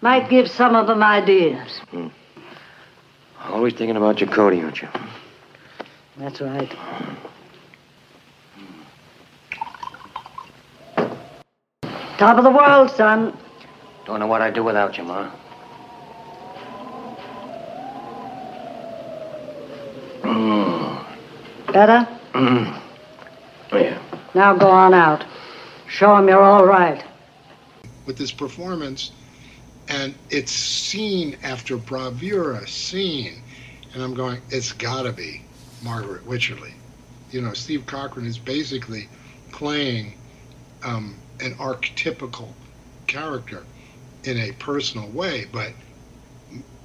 Might 0.00 0.30
give 0.30 0.48
some 0.48 0.76
of 0.76 0.86
them 0.86 1.02
ideas. 1.02 1.80
Always 3.46 3.74
thinking 3.74 3.96
about 3.96 4.20
your 4.20 4.30
Cody, 4.30 4.62
aren't 4.62 4.80
you? 4.80 4.88
That's 6.18 6.40
right. 6.40 6.70
Top 12.16 12.38
of 12.38 12.44
the 12.44 12.50
world, 12.50 12.92
son. 12.92 13.36
Don't 14.04 14.20
know 14.20 14.28
what 14.28 14.40
I'd 14.40 14.54
do 14.54 14.62
without 14.62 14.96
you, 14.96 15.02
Ma. 15.02 15.32
Better? 21.72 22.06
Mm. 22.34 22.80
Yeah. 23.72 24.00
Now 24.36 24.56
go 24.56 24.70
on 24.70 24.94
out. 24.94 25.24
Show 25.94 26.16
him 26.16 26.26
you're 26.26 26.42
all 26.42 26.66
right. 26.66 27.04
with 28.04 28.18
this 28.18 28.32
performance, 28.32 29.12
and 29.86 30.12
it's 30.28 30.50
scene 30.50 31.36
after 31.44 31.76
bravura 31.76 32.66
scene, 32.66 33.40
and 33.92 34.02
I'm 34.02 34.12
going, 34.12 34.40
it's 34.50 34.72
got 34.72 35.04
to 35.04 35.12
be 35.12 35.42
Margaret 35.84 36.26
Wycherley. 36.26 36.72
You 37.30 37.42
know, 37.42 37.52
Steve 37.52 37.86
Cochran 37.86 38.26
is 38.26 38.38
basically 38.38 39.08
playing 39.52 40.14
um, 40.82 41.14
an 41.38 41.54
archetypical 41.54 42.48
character 43.06 43.64
in 44.24 44.36
a 44.36 44.50
personal 44.54 45.08
way, 45.10 45.46
but 45.52 45.70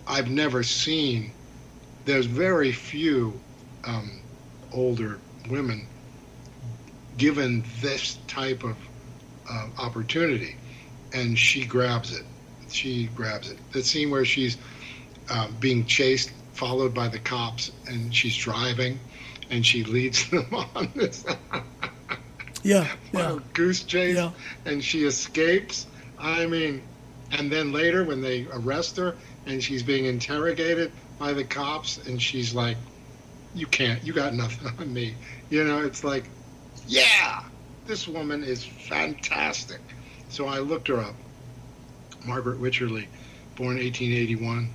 I've 0.05 0.29
never 0.29 0.61
seen. 0.61 1.31
There's 2.05 2.27
very 2.27 2.71
few 2.71 3.41
um, 3.85 4.21
older 4.71 5.19
women 5.49 5.87
given 7.17 7.63
this 7.81 8.19
type 8.27 8.63
of 8.63 8.77
uh, 9.51 9.67
opportunity 9.77 10.55
and 11.13 11.37
she 11.37 11.65
grabs 11.65 12.13
it. 12.15 12.23
She 12.69 13.07
grabs 13.07 13.49
it. 13.49 13.57
The 13.71 13.83
scene 13.83 14.11
where 14.11 14.25
she's 14.25 14.57
uh, 15.29 15.47
being 15.59 15.85
chased, 15.85 16.31
followed 16.53 16.93
by 16.93 17.07
the 17.07 17.19
cops, 17.19 17.71
and 17.87 18.13
she's 18.13 18.35
driving, 18.35 18.99
and 19.49 19.65
she 19.65 19.83
leads 19.83 20.29
them 20.31 20.45
on 20.75 20.91
this 20.95 21.25
Yeah, 22.63 22.87
yeah. 23.13 23.39
goose 23.53 23.83
chase, 23.83 24.15
Yeah. 24.15 24.31
and 24.65 24.83
she 24.83 25.05
escapes. 25.05 25.87
I 26.17 26.45
mean, 26.45 26.83
and 27.31 27.51
then 27.51 27.71
later 27.71 28.03
when 28.03 28.21
they 28.21 28.47
arrest 28.51 28.97
her, 28.97 29.15
and 29.45 29.63
she's 29.63 29.81
being 29.83 30.05
interrogated 30.05 30.91
by 31.17 31.33
the 31.33 31.43
cops, 31.43 31.97
and 32.05 32.21
she's 32.21 32.53
like, 32.53 32.77
"You 33.55 33.65
can't. 33.67 34.03
You 34.03 34.13
got 34.13 34.33
nothing 34.33 34.67
on 34.79 34.93
me." 34.93 35.15
You 35.49 35.63
know, 35.63 35.79
it's 35.85 36.03
like, 36.03 36.29
yeah, 36.85 37.43
this 37.89 38.07
woman 38.07 38.43
is 38.43 38.63
fantastic. 38.63 39.81
So 40.29 40.45
I 40.45 40.59
looked 40.59 40.87
her 40.87 40.99
up. 40.99 41.15
Margaret 42.23 42.61
Wycherley, 42.61 43.07
born 43.55 43.77
1881, 43.77 44.69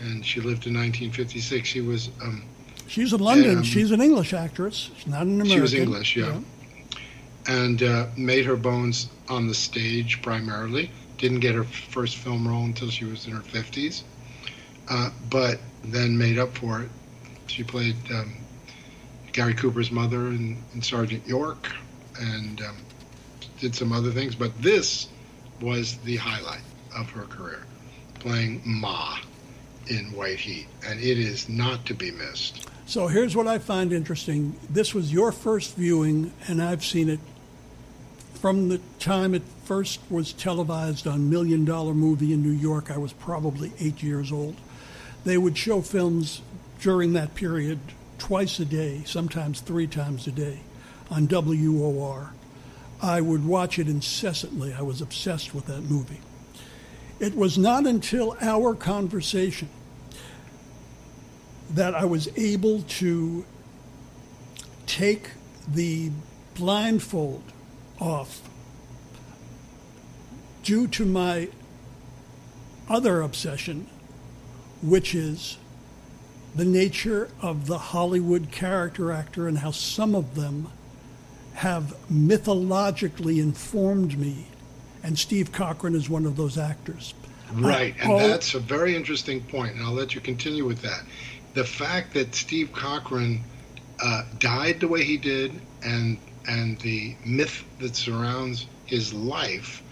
and 0.00 0.24
she 0.24 0.40
lived 0.40 0.66
in 0.66 0.74
1956. 0.74 1.66
She 1.66 1.80
was 1.80 2.10
um, 2.22 2.42
She's 2.86 3.12
in 3.12 3.20
London. 3.20 3.58
Um, 3.58 3.62
She's 3.62 3.90
an 3.92 4.02
English 4.02 4.34
actress. 4.34 4.90
She's 4.96 5.06
not 5.06 5.22
an 5.22 5.40
American. 5.40 5.56
She 5.56 5.60
was 5.60 5.74
English, 5.74 6.16
yeah. 6.16 6.38
and 7.48 7.82
uh, 7.82 8.06
made 8.16 8.44
her 8.44 8.56
bones 8.56 9.08
on 9.28 9.46
the 9.46 9.54
stage 9.54 10.20
primarily. 10.20 10.90
Didn't 11.16 11.40
get 11.40 11.54
her 11.54 11.64
first 11.64 12.16
film 12.16 12.46
role 12.46 12.64
until 12.64 12.90
she 12.90 13.06
was 13.06 13.26
in 13.26 13.32
her 13.32 13.40
50s, 13.40 14.02
uh, 14.88 15.10
but 15.30 15.58
then 15.84 16.18
made 16.18 16.38
up 16.38 16.54
for 16.58 16.82
it. 16.82 16.90
She 17.46 17.62
played 17.62 17.96
um, 18.12 18.34
Gary 19.32 19.54
Cooper's 19.54 19.90
mother 19.90 20.26
in, 20.28 20.58
in 20.74 20.82
Sergeant 20.82 21.26
York 21.26 21.68
and 22.20 22.60
um, 22.62 22.76
did 23.58 23.74
some 23.74 23.92
other 23.92 24.10
things, 24.10 24.34
but 24.34 24.50
this 24.62 25.08
was 25.60 25.96
the 25.98 26.16
highlight 26.16 26.62
of 26.96 27.10
her 27.10 27.24
career, 27.24 27.64
playing 28.18 28.62
Ma 28.64 29.18
in 29.88 30.06
White 30.12 30.38
Heat, 30.38 30.66
and 30.86 31.00
it 31.00 31.18
is 31.18 31.48
not 31.48 31.84
to 31.86 31.94
be 31.94 32.10
missed. 32.10 32.68
So 32.86 33.06
here's 33.06 33.36
what 33.36 33.46
I 33.46 33.58
find 33.58 33.92
interesting. 33.92 34.56
This 34.68 34.94
was 34.94 35.12
your 35.12 35.32
first 35.32 35.76
viewing, 35.76 36.32
and 36.48 36.62
I've 36.62 36.84
seen 36.84 37.08
it 37.08 37.20
from 38.34 38.68
the 38.68 38.80
time 38.98 39.34
it 39.34 39.42
first 39.64 40.00
was 40.08 40.32
televised 40.32 41.06
on 41.06 41.28
Million 41.30 41.64
Dollar 41.64 41.94
Movie 41.94 42.32
in 42.32 42.42
New 42.42 42.50
York. 42.50 42.90
I 42.90 42.96
was 42.96 43.12
probably 43.12 43.72
eight 43.78 44.02
years 44.02 44.32
old. 44.32 44.56
They 45.24 45.36
would 45.36 45.58
show 45.58 45.82
films 45.82 46.40
during 46.80 47.12
that 47.12 47.34
period 47.34 47.78
twice 48.18 48.58
a 48.58 48.64
day, 48.64 49.02
sometimes 49.04 49.60
three 49.60 49.86
times 49.86 50.26
a 50.26 50.32
day, 50.32 50.60
on 51.10 51.26
WOR. 51.26 52.32
I 53.02 53.20
would 53.20 53.44
watch 53.46 53.78
it 53.78 53.88
incessantly. 53.88 54.74
I 54.74 54.82
was 54.82 55.00
obsessed 55.00 55.54
with 55.54 55.66
that 55.66 55.82
movie. 55.82 56.20
It 57.18 57.34
was 57.34 57.58
not 57.58 57.86
until 57.86 58.36
our 58.40 58.74
conversation 58.74 59.68
that 61.70 61.94
I 61.94 62.04
was 62.04 62.28
able 62.36 62.82
to 62.82 63.44
take 64.86 65.30
the 65.68 66.10
blindfold 66.54 67.42
off 68.00 68.40
due 70.62 70.86
to 70.88 71.04
my 71.04 71.48
other 72.88 73.20
obsession, 73.20 73.86
which 74.82 75.14
is 75.14 75.58
the 76.56 76.64
nature 76.64 77.30
of 77.40 77.66
the 77.66 77.78
Hollywood 77.78 78.50
character 78.50 79.12
actor 79.12 79.46
and 79.46 79.58
how 79.58 79.70
some 79.70 80.14
of 80.14 80.34
them 80.34 80.70
have 81.60 81.94
mythologically 82.10 83.38
informed 83.38 84.18
me. 84.18 84.46
And 85.02 85.18
Steve 85.18 85.52
Cochran 85.52 85.94
is 85.94 86.08
one 86.08 86.24
of 86.24 86.34
those 86.36 86.56
actors. 86.56 87.12
Right, 87.52 87.94
I- 88.00 88.02
and 88.02 88.12
oh, 88.12 88.28
that's 88.28 88.54
a 88.54 88.58
very 88.58 88.96
interesting 88.96 89.42
point, 89.42 89.74
and 89.74 89.84
I'll 89.84 89.92
let 89.92 90.14
you 90.14 90.22
continue 90.22 90.64
with 90.64 90.80
that. 90.80 91.02
The 91.52 91.64
fact 91.64 92.14
that 92.14 92.34
Steve 92.34 92.72
Cochran 92.72 93.44
uh, 94.02 94.22
died 94.38 94.80
the 94.80 94.88
way 94.88 95.04
he 95.04 95.18
did, 95.18 95.52
and 95.82 96.16
and 96.48 96.78
the 96.80 97.14
myth 97.26 97.62
that 97.78 97.94
surrounds 97.94 98.64
his 98.86 99.12
life, 99.12 99.82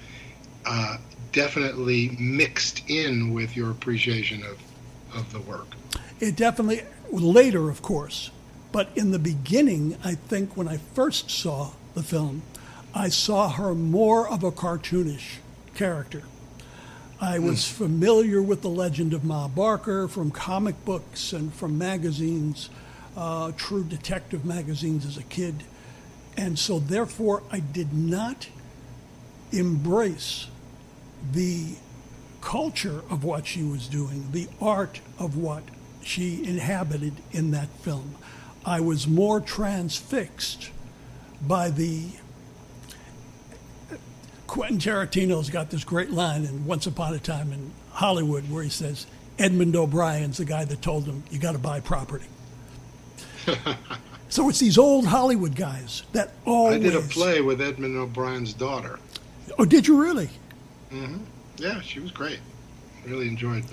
uh, 0.64 0.96
definitely 1.32 2.16
mixed 2.18 2.88
in 2.88 3.34
with 3.34 3.54
your 3.54 3.70
appreciation 3.70 4.42
of 4.42 4.56
of 5.14 5.30
the 5.34 5.40
work. 5.40 5.66
It 6.18 6.34
definitely 6.34 6.82
later, 7.10 7.68
of 7.68 7.82
course, 7.82 8.30
but 8.72 8.88
in 8.94 9.10
the 9.10 9.18
beginning, 9.18 9.96
I 10.04 10.14
think 10.14 10.56
when 10.56 10.68
I 10.68 10.76
first 10.76 11.30
saw 11.30 11.72
the 11.94 12.02
film, 12.02 12.42
I 12.94 13.08
saw 13.08 13.48
her 13.50 13.74
more 13.74 14.28
of 14.28 14.42
a 14.42 14.50
cartoonish 14.50 15.36
character. 15.74 16.22
I 17.20 17.40
was 17.40 17.66
familiar 17.66 18.40
with 18.40 18.62
the 18.62 18.68
legend 18.68 19.12
of 19.12 19.24
Ma 19.24 19.48
Barker 19.48 20.06
from 20.06 20.30
comic 20.30 20.84
books 20.84 21.32
and 21.32 21.52
from 21.52 21.76
magazines, 21.76 22.70
uh, 23.16 23.50
true 23.56 23.82
detective 23.82 24.44
magazines 24.44 25.04
as 25.04 25.16
a 25.16 25.24
kid. 25.24 25.64
And 26.36 26.56
so, 26.56 26.78
therefore, 26.78 27.42
I 27.50 27.58
did 27.58 27.92
not 27.92 28.48
embrace 29.50 30.46
the 31.32 31.74
culture 32.40 33.02
of 33.10 33.24
what 33.24 33.46
she 33.46 33.64
was 33.64 33.88
doing, 33.88 34.28
the 34.30 34.46
art 34.60 35.00
of 35.18 35.36
what 35.36 35.64
she 36.02 36.44
inhabited 36.44 37.14
in 37.32 37.50
that 37.50 37.68
film. 37.80 38.14
I 38.68 38.80
was 38.80 39.08
more 39.08 39.40
transfixed 39.40 40.70
by 41.40 41.70
the. 41.70 42.04
Quentin 44.46 44.78
Tarantino's 44.78 45.48
got 45.48 45.70
this 45.70 45.84
great 45.84 46.10
line 46.10 46.44
in 46.44 46.66
Once 46.66 46.86
Upon 46.86 47.14
a 47.14 47.18
Time 47.18 47.50
in 47.52 47.70
Hollywood 47.92 48.50
where 48.50 48.62
he 48.62 48.68
says, 48.68 49.06
Edmund 49.38 49.74
O'Brien's 49.74 50.36
the 50.36 50.44
guy 50.44 50.66
that 50.66 50.82
told 50.82 51.06
him, 51.06 51.22
you 51.30 51.38
got 51.38 51.52
to 51.52 51.58
buy 51.58 51.80
property. 51.80 52.26
so 54.28 54.48
it's 54.50 54.58
these 54.58 54.76
old 54.76 55.06
Hollywood 55.06 55.54
guys 55.54 56.02
that 56.12 56.32
always. 56.44 56.76
I 56.76 56.78
did 56.78 56.94
a 56.94 57.00
play 57.00 57.40
with 57.40 57.62
Edmund 57.62 57.96
O'Brien's 57.96 58.52
daughter. 58.52 58.98
Oh, 59.58 59.64
did 59.64 59.86
you 59.86 60.00
really? 60.00 60.28
Mm-hmm. 60.90 61.24
Yeah, 61.56 61.80
she 61.80 62.00
was 62.00 62.10
great. 62.10 62.40
Really 63.06 63.28
enjoyed 63.28 63.64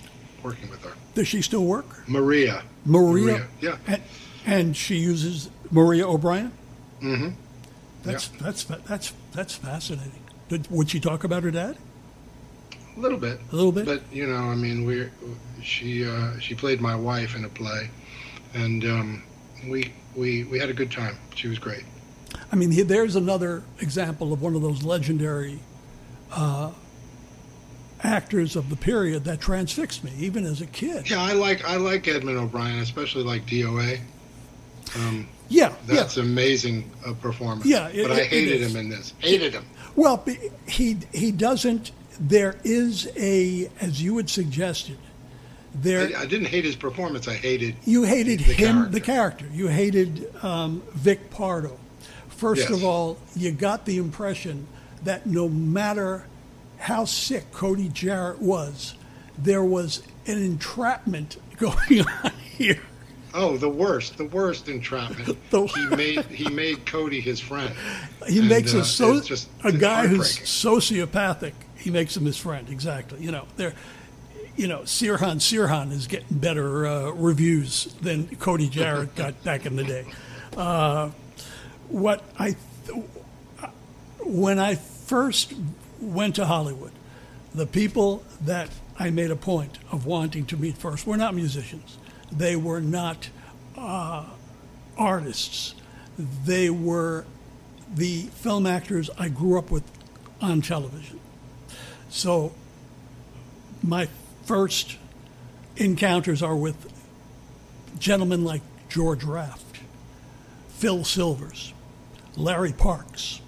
working 0.42 0.70
with 0.70 0.84
her. 0.84 0.94
Does 1.16 1.28
she 1.28 1.42
still 1.42 1.66
work? 1.66 2.08
Maria. 2.08 2.64
Maria. 2.86 3.48
Yeah. 3.60 3.78
And, 3.88 4.02
and 4.46 4.76
she 4.76 4.96
uses 4.96 5.50
Maria 5.72 6.08
O'Brien. 6.08 6.52
Mm-hmm. 7.02 7.30
That's 8.04 8.28
that's 8.28 8.64
that's 8.64 9.14
that's 9.34 9.56
fascinating. 9.56 10.24
Did, 10.48 10.70
would 10.70 10.90
she 10.90 11.00
talk 11.00 11.24
about 11.24 11.44
her 11.44 11.52
dad? 11.52 11.78
A 12.96 13.00
little 13.00 13.18
bit. 13.18 13.40
A 13.52 13.56
little 13.56 13.72
bit. 13.72 13.86
But 13.86 14.04
you 14.12 14.28
know, 14.28 14.36
I 14.36 14.56
mean, 14.56 14.86
we 14.86 15.10
she 15.62 16.08
uh, 16.08 16.38
she 16.40 16.56
played 16.56 16.80
my 16.80 16.96
wife 16.96 17.36
in 17.36 17.44
a 17.46 17.50
play, 17.50 17.90
and 18.54 18.84
um, 18.86 19.24
we 19.68 19.94
we 20.16 20.44
we 20.46 20.60
had 20.60 20.70
a 20.70 20.74
good 20.74 20.92
time. 20.92 21.18
She 21.36 21.48
was 21.48 21.60
great. 21.60 21.84
I 22.52 22.56
mean, 22.56 22.88
there's 22.88 23.16
another 23.16 23.64
example 23.80 24.32
of 24.32 24.42
one 24.42 24.56
of 24.56 24.62
those 24.62 24.84
legendary 24.84 25.60
uh, 26.32 26.72
actors 28.04 28.56
of 28.56 28.70
the 28.70 28.76
period 28.76 29.24
that 29.26 29.42
transfixed 29.42 30.04
me, 30.04 30.12
even 30.20 30.46
as 30.46 30.62
a 30.62 30.68
kid. 30.68 31.10
Yeah, 31.10 31.22
I 31.22 31.34
like 31.34 31.66
I 31.66 31.78
like 31.78 32.08
Edmund 32.08 32.38
O'Brien, 32.38 32.80
especially 32.80 33.24
like 33.24 33.46
DOA. 33.46 34.00
Um, 34.96 35.28
Yeah, 35.50 35.74
that's 35.88 36.18
yeah. 36.18 36.24
amazing 36.24 36.90
uh, 37.06 37.14
performance. 37.14 37.66
Yeah, 37.66 37.88
it- 37.90 38.08
but 38.08 38.12
I 38.18 38.22
it- 38.22 38.28
hated 38.28 38.62
him 38.62 38.76
in 38.76 38.90
this. 38.90 39.14
Hated 39.20 39.54
him. 39.54 39.66
Well, 39.96 40.26
he 40.68 40.98
he 41.14 41.32
doesn't. 41.32 41.92
There 42.20 42.56
is 42.64 43.10
a, 43.18 43.70
as 43.82 44.02
you 44.02 44.16
had 44.18 44.30
suggested, 44.30 44.98
there 45.74 46.10
I, 46.18 46.22
I 46.22 46.26
didn't 46.26 46.48
hate 46.48 46.64
his 46.66 46.76
performance. 46.76 47.28
I 47.28 47.34
hated. 47.36 47.76
You 47.86 48.04
hated 48.04 48.40
the 48.40 48.54
him, 48.54 48.92
the 48.92 49.00
character. 49.02 49.46
character. 49.46 49.46
You 49.54 49.68
hated 49.68 50.34
um, 50.44 50.82
Vic 50.94 51.30
Pardo. 51.30 51.78
First 52.30 52.62
Yes. 52.70 52.72
of 52.72 52.84
all, 52.86 53.18
you 53.36 53.52
got 53.52 53.86
the 53.86 53.98
impression 53.98 54.68
that 55.04 55.26
no 55.26 55.48
matter 55.50 56.26
how 56.78 57.06
sick 57.06 57.52
Cody 57.54 57.90
Jarrett 57.90 58.42
was, 58.42 58.96
there 59.38 59.64
was 59.64 60.02
an 60.28 60.42
entrapment 60.42 61.38
going 61.58 62.02
on 62.24 62.32
here. 62.58 62.82
Oh, 63.38 63.58
the 63.58 63.68
worst, 63.70 64.18
the 64.18 64.26
worst 64.26 64.70
entrapment. 64.70 65.38
The- 65.50 65.66
he 65.66 65.86
made 65.96 66.26
he 66.26 66.50
made 66.50 66.86
Cody 66.86 67.20
his 67.20 67.40
friend. 67.40 67.74
He 68.28 68.40
And, 68.40 68.48
makes 68.50 68.74
uh, 68.74 68.80
a 68.80 68.84
so 68.86 69.20
just 69.22 69.50
a 69.64 69.72
guy 69.72 70.08
who's 70.08 70.38
sociopathic. 70.40 71.54
He 71.76 71.92
makes 71.92 72.16
him 72.16 72.26
his 72.26 72.38
friend. 72.38 72.68
Exactly. 72.70 73.20
You 73.22 73.32
know, 73.32 73.46
there. 73.58 73.74
You 74.58 74.68
know, 74.70 74.80
Sirhan 74.84 75.38
Sirhan 75.42 75.92
is 75.92 76.08
getting 76.08 76.38
better 76.38 76.88
uh, 76.88 77.12
reviews 77.12 77.94
than 78.02 78.28
Cody 78.38 78.70
Jarrett 78.70 79.14
got 79.18 79.44
back 79.44 79.66
in 79.66 79.76
the 79.76 79.84
day. 79.84 80.06
Uh, 80.56 81.10
what 81.90 82.24
I, 82.40 82.56
th- 82.88 83.04
when 84.24 84.58
I 84.60 84.76
first 84.76 85.54
went 86.00 86.36
to 86.36 86.46
Hollywood, 86.46 86.94
the 87.54 87.66
people 87.68 88.24
that 88.42 88.70
I 88.98 89.10
made 89.10 89.30
a 89.30 89.36
point 89.36 89.78
of 89.92 90.06
wanting 90.06 90.46
to 90.46 90.58
meet 90.58 90.78
first 90.78 91.06
were 91.06 91.18
not 91.18 91.36
musicians. 91.36 91.98
They 92.38 92.56
were 92.56 92.82
not 92.82 93.30
uh, 93.78 94.26
artists. 94.98 95.76
They 96.18 96.70
were 96.70 97.26
the 97.94 98.24
film 98.24 98.66
actors 98.66 99.10
I 99.18 99.30
grew 99.30 99.58
up 99.58 99.72
with 99.72 99.84
on 100.42 100.62
television. 100.62 101.20
So 102.10 102.54
my 103.82 104.08
first 104.44 104.98
encounters 105.78 106.42
are 106.42 106.56
with 106.56 106.92
gentlemen 108.00 108.44
like 108.44 108.62
George 108.90 109.24
Raft, 109.24 109.80
Phil 110.70 111.04
Silvers, 111.04 111.74
Larry 112.36 112.74
Parks. 112.74 113.42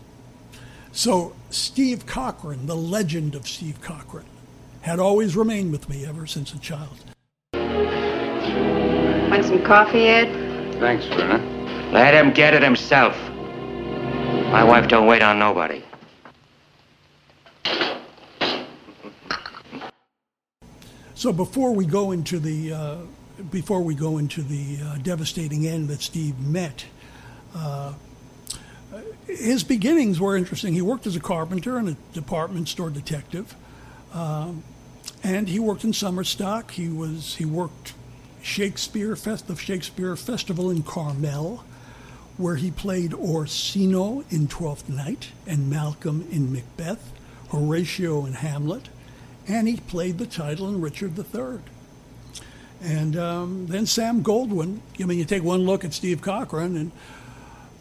So 0.92 1.36
Steve 1.50 2.06
Cochran, 2.06 2.66
the 2.66 2.76
legend 2.76 3.36
of 3.36 3.48
Steve 3.48 3.82
Cochran, 3.82 4.26
had 4.82 5.00
always 5.00 5.36
remained 5.36 5.72
with 5.72 5.90
me 5.90 6.06
ever 6.06 6.26
since 6.26 6.54
a 6.54 6.60
child. 6.60 6.98
Want 9.30 9.46
some 9.46 9.64
coffee, 9.64 10.08
Ed? 10.08 10.76
Thanks, 10.80 11.06
Verna. 11.06 11.38
Let 11.92 12.14
him 12.14 12.32
get 12.34 12.54
it 12.54 12.64
himself. 12.64 13.16
My 14.52 14.64
wife 14.64 14.88
don't 14.88 15.08
wait 15.08 15.22
on 15.22 15.40
nobody. 15.40 15.84
So 21.18 21.34
before 21.34 21.74
we 21.74 21.86
go 21.86 22.12
into 22.12 22.40
the 22.40 22.74
uh, 22.74 22.98
before 23.50 23.82
we 23.82 23.96
go 23.96 24.18
into 24.18 24.44
the 24.44 24.78
uh, 24.84 24.98
devastating 24.98 25.68
end 25.68 25.90
that 25.90 26.02
Steve 26.02 26.40
met, 26.40 26.86
uh, 27.56 27.94
his 29.26 29.64
beginnings 29.64 30.20
were 30.20 30.38
interesting. 30.38 30.74
He 30.74 30.82
worked 30.82 31.08
as 31.08 31.16
a 31.16 31.20
carpenter 31.20 31.78
and 31.78 31.90
a 31.90 31.98
department 32.14 32.70
store 32.70 32.90
detective, 32.90 33.56
um, 34.14 34.64
and 35.24 35.50
he 35.50 35.60
worked 35.60 35.84
in 35.84 35.92
summer 35.92 36.24
stock. 36.24 36.72
He 36.72 36.88
was 36.88 37.36
he 37.36 37.46
worked 37.46 37.94
Shakespeare 38.42 39.16
Fest 39.16 39.48
the 39.48 39.56
Shakespeare 39.56 40.16
Festival 40.16 40.70
in 40.70 40.84
Carmel, 40.84 41.64
where 42.38 42.56
he 42.56 42.72
played 42.72 43.14
Orsino 43.14 44.24
in 44.30 44.48
Twelfth 44.48 44.90
Night 44.90 45.30
and 45.46 45.70
Malcolm 45.70 46.28
in 46.32 46.52
Macbeth, 46.52 47.12
Horatio 47.50 48.26
in 48.26 48.34
Hamlet, 48.34 48.90
and 49.48 49.68
he 49.68 49.78
played 49.78 50.18
the 50.18 50.26
title 50.26 50.68
in 50.70 50.82
Richard 50.82 51.18
III. 51.18 51.60
And 52.82 53.18
um, 53.18 53.68
then 53.68 53.86
Sam 53.86 54.24
Goldwyn. 54.24 54.80
I 55.02 55.06
mean, 55.06 55.18
you 55.18 55.26
take 55.26 55.44
one 55.44 55.62
look 55.62 55.84
at 55.84 55.94
Steve 55.94 56.22
Cochran, 56.22 56.78
and 56.78 56.92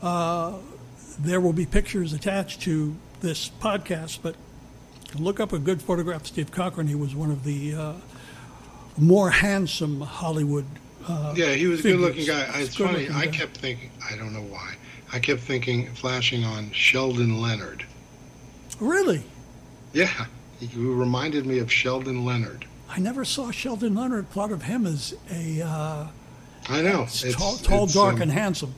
uh, 0.00 0.54
there 1.18 1.40
will 1.40 1.52
be 1.52 1.66
pictures 1.66 2.12
attached 2.12 2.62
to 2.62 2.96
this 3.20 3.50
podcast. 3.60 4.20
But 4.22 4.36
look 5.18 5.38
up 5.38 5.52
a 5.52 5.58
good 5.58 5.82
photograph 5.82 6.22
of 6.22 6.26
Steve 6.28 6.50
Cochran. 6.50 6.86
He 6.86 6.94
was 6.94 7.14
one 7.14 7.30
of 7.30 7.44
the 7.44 7.74
uh, 7.74 7.92
more 8.96 9.30
handsome 9.30 10.00
Hollywood. 10.00 10.66
Uh, 11.06 11.34
Yeah, 11.36 11.52
he 11.54 11.66
was 11.66 11.80
a 11.80 11.82
good-looking 11.84 12.26
guy. 12.26 12.42
It's 12.56 12.76
funny. 12.76 12.92
Good-looking 13.06 13.14
I 13.16 13.24
guy. 13.26 13.30
kept 13.32 13.56
thinking. 13.58 13.90
I 14.10 14.16
don't 14.16 14.32
know 14.32 14.42
why. 14.42 14.74
I 15.12 15.18
kept 15.18 15.40
thinking, 15.40 15.92
flashing 15.94 16.44
on 16.44 16.70
Sheldon 16.72 17.40
Leonard. 17.40 17.84
Really? 18.80 19.22
Yeah, 19.92 20.26
he 20.58 20.68
reminded 20.76 21.46
me 21.46 21.58
of 21.60 21.72
Sheldon 21.72 22.24
Leonard. 22.24 22.66
I 22.88 22.98
never 22.98 23.24
saw 23.24 23.50
Sheldon 23.50 23.94
Leonard. 23.94 24.28
Thought 24.30 24.52
of 24.52 24.62
him 24.62 24.86
as 24.86 25.14
a 25.30 25.62
uh, 25.62 26.06
I 26.68 26.82
know. 26.82 27.06
tall, 27.32 27.56
tall 27.58 27.84
it's, 27.84 27.94
dark, 27.94 28.16
um, 28.16 28.22
and 28.22 28.32
handsome. 28.32 28.74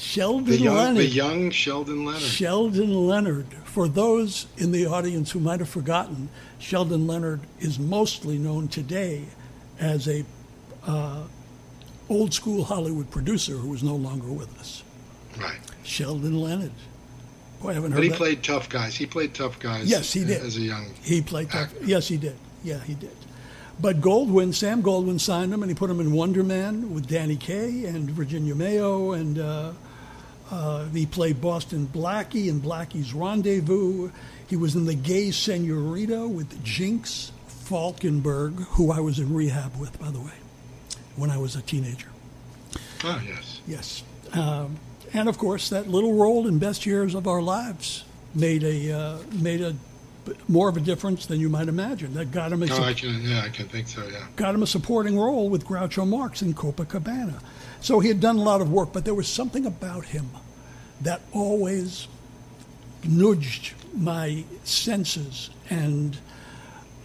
Sheldon 0.00 0.44
the 0.46 0.56
young, 0.56 0.76
Leonard. 0.76 0.96
the 0.96 1.06
young 1.06 1.50
Sheldon 1.50 2.04
Leonard. 2.06 2.22
Sheldon 2.22 3.06
Leonard. 3.06 3.46
For 3.64 3.86
those 3.86 4.46
in 4.56 4.72
the 4.72 4.86
audience 4.86 5.30
who 5.30 5.40
might 5.40 5.60
have 5.60 5.68
forgotten, 5.68 6.30
Sheldon 6.58 7.06
Leonard 7.06 7.40
is 7.58 7.78
mostly 7.78 8.38
known 8.38 8.68
today 8.68 9.26
as 9.78 10.08
a 10.08 10.24
uh, 10.86 11.24
old 12.08 12.32
school 12.32 12.64
Hollywood 12.64 13.10
producer 13.10 13.52
who 13.52 13.74
is 13.74 13.82
no 13.82 13.94
longer 13.94 14.28
with 14.28 14.58
us. 14.58 14.82
right. 15.38 15.60
Sheldon 15.82 16.40
Leonard. 16.40 16.72
Boy, 17.60 17.70
I 17.70 17.74
haven't 17.74 17.92
heard. 17.92 17.98
But 17.98 18.04
he 18.04 18.08
that. 18.08 18.16
played 18.16 18.42
tough 18.42 18.68
guys. 18.70 18.96
He 18.96 19.04
played 19.06 19.34
tough 19.34 19.58
guys. 19.60 19.88
Yes, 19.88 20.12
he 20.12 20.24
did. 20.24 20.42
As 20.42 20.56
a 20.56 20.60
young. 20.62 20.86
He 21.02 21.20
played 21.20 21.50
tough. 21.50 21.72
actor. 21.72 21.84
Yes, 21.84 22.08
he 22.08 22.16
did. 22.16 22.36
Yeah, 22.64 22.78
he 22.80 22.94
did. 22.94 23.14
But 23.78 24.00
Goldwyn, 24.00 24.54
Sam 24.54 24.82
Goldwyn 24.82 25.20
signed 25.20 25.52
him, 25.52 25.62
and 25.62 25.70
he 25.70 25.74
put 25.74 25.88
him 25.90 26.00
in 26.00 26.12
Wonder 26.12 26.42
Man 26.42 26.92
with 26.94 27.06
Danny 27.06 27.36
Kaye 27.36 27.84
and 27.86 28.10
Virginia 28.10 28.54
Mayo, 28.54 29.12
and 29.12 29.38
uh, 29.38 29.72
uh, 30.50 30.84
he 30.86 31.06
played 31.06 31.40
Boston 31.40 31.88
Blackie 31.92 32.48
in 32.48 32.60
Blackie's 32.60 33.14
Rendezvous. 33.14 34.10
He 34.48 34.56
was 34.56 34.74
in 34.74 34.84
The 34.84 34.94
Gay 34.94 35.30
Senorita 35.30 36.26
with 36.26 36.62
Jinx 36.64 37.32
Falkenburg, 37.46 38.64
who 38.70 38.90
I 38.90 39.00
was 39.00 39.18
in 39.18 39.32
rehab 39.32 39.76
with, 39.76 39.98
by 40.00 40.10
the 40.10 40.20
way, 40.20 40.32
when 41.16 41.30
I 41.30 41.38
was 41.38 41.54
a 41.54 41.62
teenager. 41.62 42.08
Oh 43.04 43.22
yes. 43.24 43.60
Yes. 43.66 44.02
Um, 44.32 44.78
and 45.12 45.28
of 45.28 45.38
course, 45.38 45.68
that 45.70 45.88
little 45.88 46.14
role 46.14 46.46
in 46.46 46.58
Best 46.58 46.84
Years 46.84 47.14
of 47.14 47.26
Our 47.26 47.42
Lives 47.42 48.04
made 48.34 48.62
a 48.62 48.92
uh, 48.92 49.18
made 49.32 49.60
a 49.60 49.74
more 50.48 50.68
of 50.68 50.76
a 50.76 50.80
difference 50.80 51.26
than 51.26 51.40
you 51.40 51.48
might 51.48 51.68
imagine. 51.68 52.14
That 52.14 52.30
got 52.30 52.52
him 52.52 52.62
a 52.62 52.66
Oh, 52.70 52.82
I 52.82 52.94
can. 52.94 53.22
Yeah, 53.22 53.42
I 53.42 53.48
can 53.48 53.68
think 53.68 53.88
so. 53.88 54.06
Yeah. 54.06 54.26
got 54.36 54.54
him 54.54 54.62
a 54.62 54.66
supporting 54.66 55.18
role 55.18 55.48
with 55.48 55.64
Groucho 55.64 56.06
Marx 56.06 56.42
in 56.42 56.54
Copacabana. 56.54 57.40
So 57.80 58.00
he 58.00 58.08
had 58.08 58.20
done 58.20 58.36
a 58.36 58.42
lot 58.42 58.60
of 58.60 58.70
work, 58.70 58.92
but 58.92 59.04
there 59.04 59.14
was 59.14 59.28
something 59.28 59.66
about 59.66 60.06
him 60.06 60.30
that 61.00 61.22
always 61.32 62.08
nudged 63.04 63.74
my 63.94 64.44
senses. 64.64 65.50
And 65.70 66.18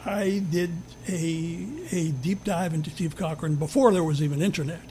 I 0.05 0.43
did 0.51 0.71
a, 1.07 1.67
a 1.91 2.11
deep 2.11 2.43
dive 2.43 2.73
into 2.73 2.89
Steve 2.89 3.15
Cochran 3.15 3.55
before 3.55 3.91
there 3.91 4.03
was 4.03 4.21
even 4.21 4.41
internet, 4.41 4.81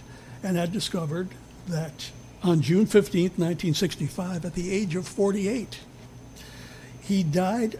and 0.42 0.56
had 0.56 0.72
discovered 0.72 1.28
that 1.68 2.10
on 2.42 2.60
June 2.60 2.86
15th, 2.86 3.38
1965, 3.38 4.44
at 4.44 4.54
the 4.54 4.72
age 4.72 4.94
of 4.96 5.06
48, 5.06 5.80
he 7.00 7.22
died 7.22 7.78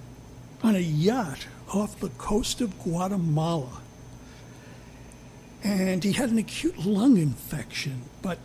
on 0.65 0.75
a 0.75 0.81
yacht 0.81 1.47
off 1.75 2.01
the 2.01 2.09
coast 2.09 2.63
of 2.63 2.83
Guatemala. 2.83 3.83
And 5.63 6.03
he 6.03 6.13
had 6.13 6.31
an 6.31 6.39
acute 6.39 6.79
lung 6.85 7.19
infection, 7.19 8.03
but 8.23 8.39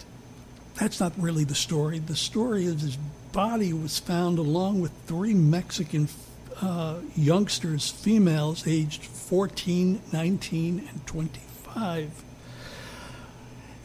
that's 0.75 0.99
not 0.99 1.13
really 1.17 1.45
the 1.45 1.55
story. 1.55 1.99
The 1.99 2.15
story 2.15 2.65
is 2.65 2.81
his 2.81 2.97
body 3.31 3.71
was 3.71 3.99
found 3.99 4.37
along 4.37 4.81
with 4.81 4.91
three 5.05 5.33
Mexican 5.33 6.09
uh, 6.61 6.95
youngsters, 7.15 7.89
females 7.89 8.67
aged 8.67 9.05
14, 9.05 10.01
19, 10.11 10.87
and 10.89 11.07
25. 11.07 12.23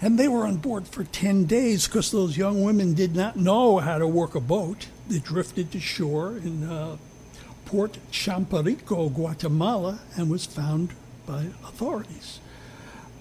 And 0.01 0.18
they 0.18 0.27
were 0.27 0.44
on 0.44 0.57
board 0.57 0.88
for 0.88 1.05
10 1.05 1.44
days 1.44 1.87
because 1.87 2.11
those 2.11 2.37
young 2.37 2.64
women 2.64 2.94
did 2.94 3.14
not 3.14 3.37
know 3.37 3.79
how 3.79 3.99
to 3.99 4.09
work 4.09 4.35
a 4.35 4.40
boat. 4.40 4.88
They 5.09 5.20
drifted 5.20 5.70
to 5.73 5.81
shore 5.81 6.37
in 6.37 6.64
uh, 6.64 6.97
Port 7.64 7.98
Champerico, 8.11 9.12
Guatemala, 9.12 10.00
and 10.16 10.31
was 10.31 10.46
found 10.46 10.90
by 11.27 11.46
authorities. 11.64 12.40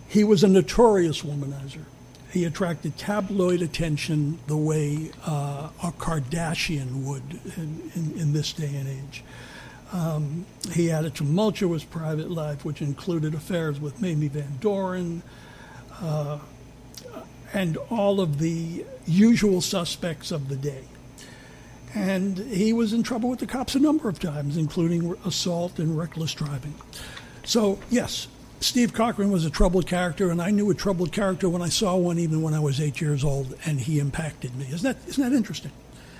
He 0.08 0.24
was 0.24 0.44
a 0.44 0.48
notorious 0.48 1.22
womanizer. 1.22 1.86
He 2.32 2.46
attracted 2.46 2.98
tabloid 2.98 3.62
attention 3.62 4.40
the 4.48 4.58
way 4.58 5.12
uh, 5.26 5.70
a 5.84 5.92
Kardashian 5.92 7.04
would 7.04 7.40
in, 7.58 7.92
in, 7.96 8.20
in 8.20 8.34
this 8.34 8.54
day 8.54 8.76
and 8.76 8.88
age. 8.88 9.24
Um, 9.92 10.48
he 10.72 10.88
had 10.88 11.06
a 11.06 11.12
tumultuous 11.12 11.84
private 11.84 12.32
life, 12.32 12.66
which 12.66 12.82
included 12.82 13.36
affairs 13.36 13.80
with 13.80 14.02
Mamie 14.02 14.28
Van 14.28 14.58
Doren 14.60 15.22
uh, 16.02 16.40
and 17.54 17.78
all 17.92 18.20
of 18.20 18.40
the 18.40 18.84
usual 19.06 19.62
suspects 19.62 20.32
of 20.32 20.50
the 20.50 20.56
day. 20.56 20.84
And 21.96 22.38
he 22.38 22.74
was 22.74 22.94
in 22.94 23.04
trouble 23.04 23.30
with 23.30 23.40
the 23.40 23.46
cops 23.46 23.76
a 23.76 23.80
number 23.80 24.10
of 24.10 24.20
times, 24.20 24.58
including 24.58 25.16
assault 25.26 25.80
and 25.80 25.98
reckless 25.98 26.34
driving. 26.34 26.74
So, 27.44 27.80
yes, 27.90 28.28
Steve 28.62 28.94
Cochran 28.94 29.30
was 29.30 29.46
a 29.46 29.50
troubled 29.50 29.86
character, 29.86 30.32
and 30.32 30.42
I 30.42 30.50
knew 30.50 30.72
a 30.72 30.74
troubled 30.74 31.12
character 31.12 31.50
when 31.50 31.62
I 31.62 31.70
saw 31.70 31.98
one, 31.98 32.18
even 32.18 32.42
when 32.42 32.54
I 32.54 32.60
was 32.60 32.80
eight 32.80 33.02
years 33.02 33.24
old, 33.24 33.56
and 33.66 33.80
he 33.80 34.00
impacted 34.00 34.56
me. 34.56 34.66
Isn't 34.72 34.84
that, 34.84 35.10
isn't 35.10 35.24
that 35.24 35.36
interesting? 35.36 35.72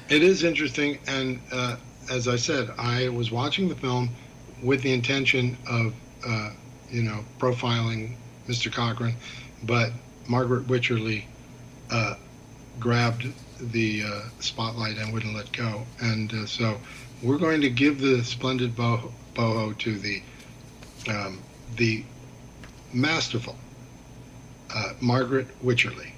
It 0.10 0.22
is 0.22 0.44
interesting, 0.44 1.00
and 1.08 1.40
uh, 1.52 1.78
as 2.12 2.28
I 2.28 2.36
said, 2.36 2.70
I 2.78 3.10
was 3.10 3.32
watching 3.32 3.70
the 3.70 3.76
film 3.76 4.10
with 4.62 4.82
the 4.82 4.94
intention 4.94 5.58
of, 5.68 5.94
uh, 6.28 6.52
you 6.92 7.04
know, 7.04 7.24
profiling 7.40 8.16
Mr. 8.48 8.72
Cochran, 8.72 9.16
but 9.64 9.92
Margaret 10.28 10.68
Wycherley 10.68 11.24
uh, 11.90 12.16
grabbed 12.80 13.28
the 13.72 14.04
uh, 14.04 14.22
spotlight 14.40 14.98
and 14.98 15.14
wouldn't 15.14 15.36
let 15.36 15.52
go, 15.52 15.84
and 16.02 16.34
uh, 16.34 16.46
so 16.46 16.78
we're 17.22 17.38
going 17.38 17.62
to 17.62 17.70
give 17.70 18.00
the 18.00 18.24
splendid 18.24 18.76
boho, 18.76 19.12
boho 19.34 19.78
to 19.80 19.98
the 19.98 20.22
um, 21.10 21.40
the 21.78 22.04
masterful 22.94 23.56
uh, 24.74 24.94
Margaret 25.02 25.48
Wycherley 25.64 26.12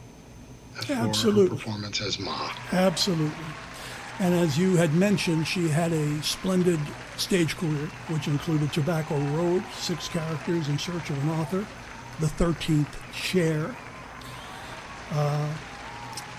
uh, 0.78 0.82
for 0.82 0.94
Absolutely. 0.94 1.44
her 1.44 1.50
performance 1.50 2.02
as 2.02 2.20
Ma. 2.20 2.52
Absolutely. 2.72 3.46
And 4.20 4.34
as 4.34 4.58
you 4.58 4.78
had 4.78 4.94
mentioned, 4.94 5.48
she 5.48 5.68
had 5.68 5.92
a 5.92 6.24
splendid 6.24 6.80
stage 7.18 7.58
career, 7.58 7.88
which 8.08 8.28
included 8.28 8.72
Tobacco 8.72 9.18
Road, 9.36 9.64
Six 9.74 10.08
Characters 10.08 10.70
in 10.70 10.78
Search 10.78 11.10
of 11.10 11.22
an 11.24 11.32
Author, 11.32 11.66
The 12.20 12.30
Thirteenth 12.30 12.98
Chair, 13.14 13.76
uh, 15.12 15.50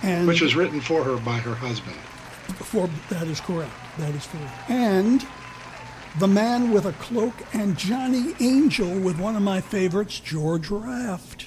and 0.06 0.26
which 0.26 0.40
was 0.40 0.54
written 0.54 0.80
for 0.80 1.02
her 1.02 1.16
by 1.16 1.38
her 1.38 1.54
husband. 1.54 1.96
For 2.56 2.88
that 3.10 3.26
is 3.26 3.40
correct. 3.40 3.72
That 3.98 4.14
is 4.14 4.26
correct. 4.26 4.70
And 4.70 5.26
the 6.18 6.28
man 6.28 6.70
with 6.70 6.86
a 6.86 6.92
cloak 6.92 7.34
and 7.52 7.76
Johnny 7.76 8.34
Angel 8.40 8.98
with 9.00 9.18
one 9.18 9.36
of 9.36 9.42
my 9.42 9.60
favorites, 9.60 10.20
George 10.20 10.70
Raft. 10.70 11.46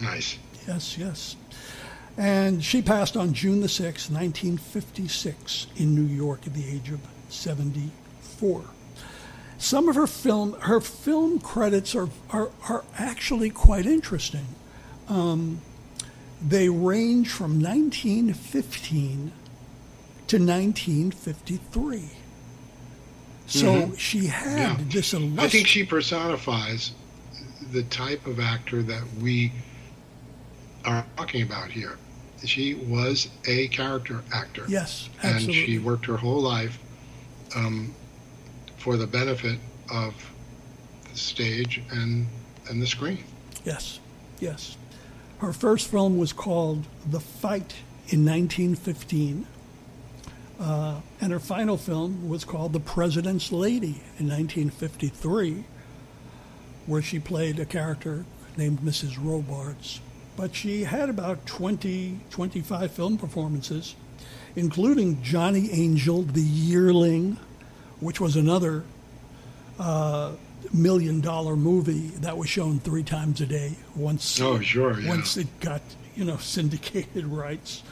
Nice. 0.00 0.38
Yes, 0.66 0.96
yes. 0.98 1.36
And 2.16 2.64
she 2.64 2.80
passed 2.80 3.16
on 3.16 3.34
June 3.34 3.60
the 3.60 3.66
6th, 3.66 4.10
1956, 4.10 5.66
in 5.76 5.94
New 5.94 6.02
York 6.02 6.46
at 6.46 6.54
the 6.54 6.66
age 6.66 6.90
of 6.90 7.00
74. 7.28 8.64
Some 9.58 9.88
of 9.88 9.96
her 9.96 10.06
film, 10.06 10.54
her 10.60 10.80
film 10.80 11.38
credits 11.38 11.94
are, 11.94 12.08
are, 12.30 12.50
are 12.68 12.84
actually 12.98 13.50
quite 13.50 13.86
interesting. 13.86 14.46
Um, 15.08 15.60
they 16.46 16.68
range 16.68 17.30
from 17.30 17.60
1915 17.60 19.32
to 20.26 20.38
1953. 20.38 22.10
So 23.46 23.92
she 23.96 24.26
had 24.26 24.58
Yeah. 24.58 24.76
this 24.88 25.14
I 25.14 25.48
think 25.48 25.66
she 25.66 25.84
personifies 25.84 26.92
the 27.72 27.82
type 27.84 28.26
of 28.26 28.40
actor 28.40 28.82
that 28.82 29.02
we 29.20 29.52
are 30.84 31.04
talking 31.16 31.42
about 31.42 31.70
here. 31.70 31.98
She 32.44 32.74
was 32.74 33.28
a 33.46 33.68
character 33.68 34.22
actor. 34.32 34.64
yes, 34.68 35.08
absolutely. 35.22 35.58
and 35.58 35.66
she 35.66 35.78
worked 35.78 36.04
her 36.06 36.16
whole 36.16 36.42
life 36.42 36.78
um, 37.56 37.94
for 38.76 38.96
the 38.96 39.06
benefit 39.06 39.58
of 39.90 40.14
the 41.10 41.16
stage 41.18 41.82
and 41.90 42.26
and 42.68 42.82
the 42.82 42.86
screen. 42.86 43.24
Yes, 43.64 43.98
yes. 44.40 44.76
Her 45.38 45.52
first 45.52 45.88
film 45.90 46.16
was 46.18 46.32
called 46.32 46.84
The 47.08 47.20
Fight 47.20 47.74
in 48.08 48.24
1915, 48.24 49.46
uh, 50.60 51.00
and 51.20 51.32
her 51.32 51.40
final 51.40 51.76
film 51.76 52.28
was 52.28 52.44
called 52.44 52.72
The 52.72 52.80
President's 52.80 53.50
Lady 53.50 54.02
in 54.18 54.28
1953, 54.28 55.64
where 56.86 57.02
she 57.02 57.18
played 57.18 57.58
a 57.58 57.64
character 57.64 58.24
named 58.56 58.80
Mrs. 58.80 59.16
Robards. 59.20 60.00
But 60.36 60.54
she 60.54 60.84
had 60.84 61.08
about 61.08 61.46
20, 61.46 62.20
25 62.30 62.92
film 62.92 63.18
performances, 63.18 63.94
including 64.56 65.22
Johnny 65.22 65.70
Angel, 65.72 66.22
The 66.22 66.42
Yearling, 66.42 67.38
which 68.00 68.20
was 68.20 68.36
another 68.36 68.84
uh, 69.78 70.32
million 70.72 71.20
dollar 71.20 71.56
movie 71.56 72.08
that 72.20 72.36
was 72.36 72.48
shown 72.48 72.78
three 72.80 73.02
times 73.02 73.40
a 73.40 73.46
day. 73.46 73.72
Once, 73.96 74.40
Oh, 74.40 74.60
sure, 74.60 74.98
yeah. 75.00 75.08
once 75.08 75.36
it 75.36 75.48
got 75.60 75.82
you 76.16 76.24
know 76.24 76.36
syndicated 76.38 77.26
rights. 77.26 77.82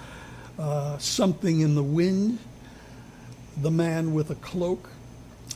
Uh, 0.59 0.99
Something 0.99 1.61
in 1.61 1.75
the 1.75 1.83
Wind, 1.83 2.39
The 3.61 3.71
Man 3.71 4.13
with 4.15 4.31
a 4.31 4.35
Cloak, 4.37 4.91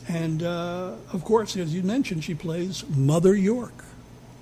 and 0.07 0.41
uh, 0.43 0.93
of 1.13 1.23
course, 1.23 1.55
as 1.55 1.73
you 1.73 1.83
mentioned, 1.83 2.23
she 2.23 2.33
plays 2.35 2.83
Mother 2.89 3.35
York 3.35 3.83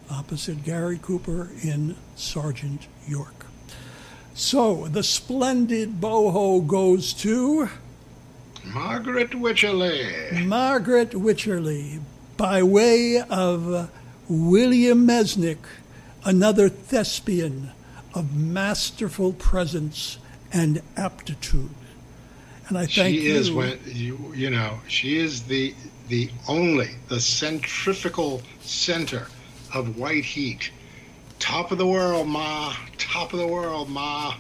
opposite 0.10 0.64
Gary 0.64 1.00
Cooper 1.02 1.50
in 1.64 1.96
Sergeant 2.16 2.88
York. 3.08 3.46
So 4.36 4.88
the 4.88 5.02
splendid 5.02 6.00
boho 6.00 6.66
goes 6.66 7.12
to 7.16 7.70
Margaret 8.64 9.32
Wycherley. 9.32 10.46
Margaret 10.46 11.12
Wycherley 11.12 12.00
by 12.38 12.62
way 12.64 13.22
of 13.30 13.90
William 14.28 15.08
Mesnick, 15.08 15.58
another 16.24 16.70
thespian 16.70 17.72
of 18.14 18.36
masterful 18.36 19.34
presence 19.34 20.18
and 20.52 20.82
aptitude. 20.98 21.70
And 22.68 22.78
I 22.78 22.86
thank 22.88 23.16
she 23.16 23.28
is 23.28 23.50
you. 23.50 23.56
when 23.56 23.80
you 23.86 24.34
you 24.34 24.50
know 24.50 24.80
she 24.88 25.20
is 25.20 25.44
the 25.44 25.76
the 26.08 26.32
only 26.48 26.90
the 27.10 27.20
centrifugal 27.20 28.42
center 28.62 29.28
of 29.74 29.98
white 29.98 30.26
heat. 30.26 30.72
Top 31.38 31.72
of 31.72 31.78
the 31.78 31.86
world, 31.86 32.28
ma. 32.28 32.74
Top 32.98 33.34
of 33.34 33.40
the 33.40 33.48
world, 33.48 33.90
ma. 33.90 34.36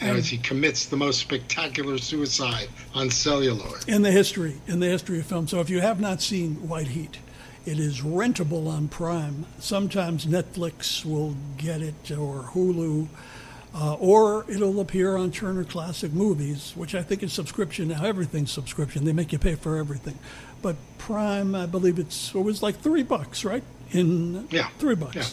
And 0.00 0.16
as 0.16 0.28
he 0.28 0.38
commits 0.38 0.86
the 0.86 0.96
most 0.96 1.20
spectacular 1.20 1.98
suicide 1.98 2.68
on 2.94 3.10
celluloid. 3.10 3.88
in 3.88 4.02
the 4.02 4.10
history 4.12 4.56
in 4.66 4.80
the 4.80 4.86
history 4.88 5.18
of 5.20 5.26
film. 5.26 5.48
So 5.48 5.60
if 5.60 5.70
you 5.70 5.80
have 5.80 6.00
not 6.00 6.20
seen 6.20 6.68
White 6.68 6.88
Heat, 6.88 7.18
it 7.64 7.78
is 7.78 8.00
rentable 8.02 8.68
on 8.68 8.88
Prime. 8.88 9.46
Sometimes 9.58 10.26
Netflix 10.26 11.04
will 11.04 11.34
get 11.56 11.80
it 11.82 12.10
or 12.12 12.50
Hulu, 12.54 13.08
uh, 13.74 13.94
or 13.94 14.44
it'll 14.50 14.80
appear 14.80 15.16
on 15.16 15.30
Turner 15.32 15.64
Classic 15.64 16.12
Movies, 16.12 16.72
which 16.76 16.94
I 16.94 17.02
think 17.02 17.22
is 17.22 17.32
subscription 17.32 17.88
now. 17.88 18.04
Everything's 18.04 18.52
subscription; 18.52 19.04
they 19.04 19.12
make 19.12 19.32
you 19.32 19.38
pay 19.38 19.54
for 19.54 19.76
everything. 19.78 20.18
But 20.62 20.76
Prime, 20.98 21.54
I 21.54 21.66
believe 21.66 21.98
it's 21.98 22.34
it 22.34 22.38
was 22.40 22.62
like 22.62 22.80
three 22.80 23.02
bucks, 23.02 23.44
right? 23.44 23.62
In 23.92 24.46
Yeah, 24.50 24.68
three 24.78 24.94
bucks. 24.94 25.16
yeah. 25.16 25.24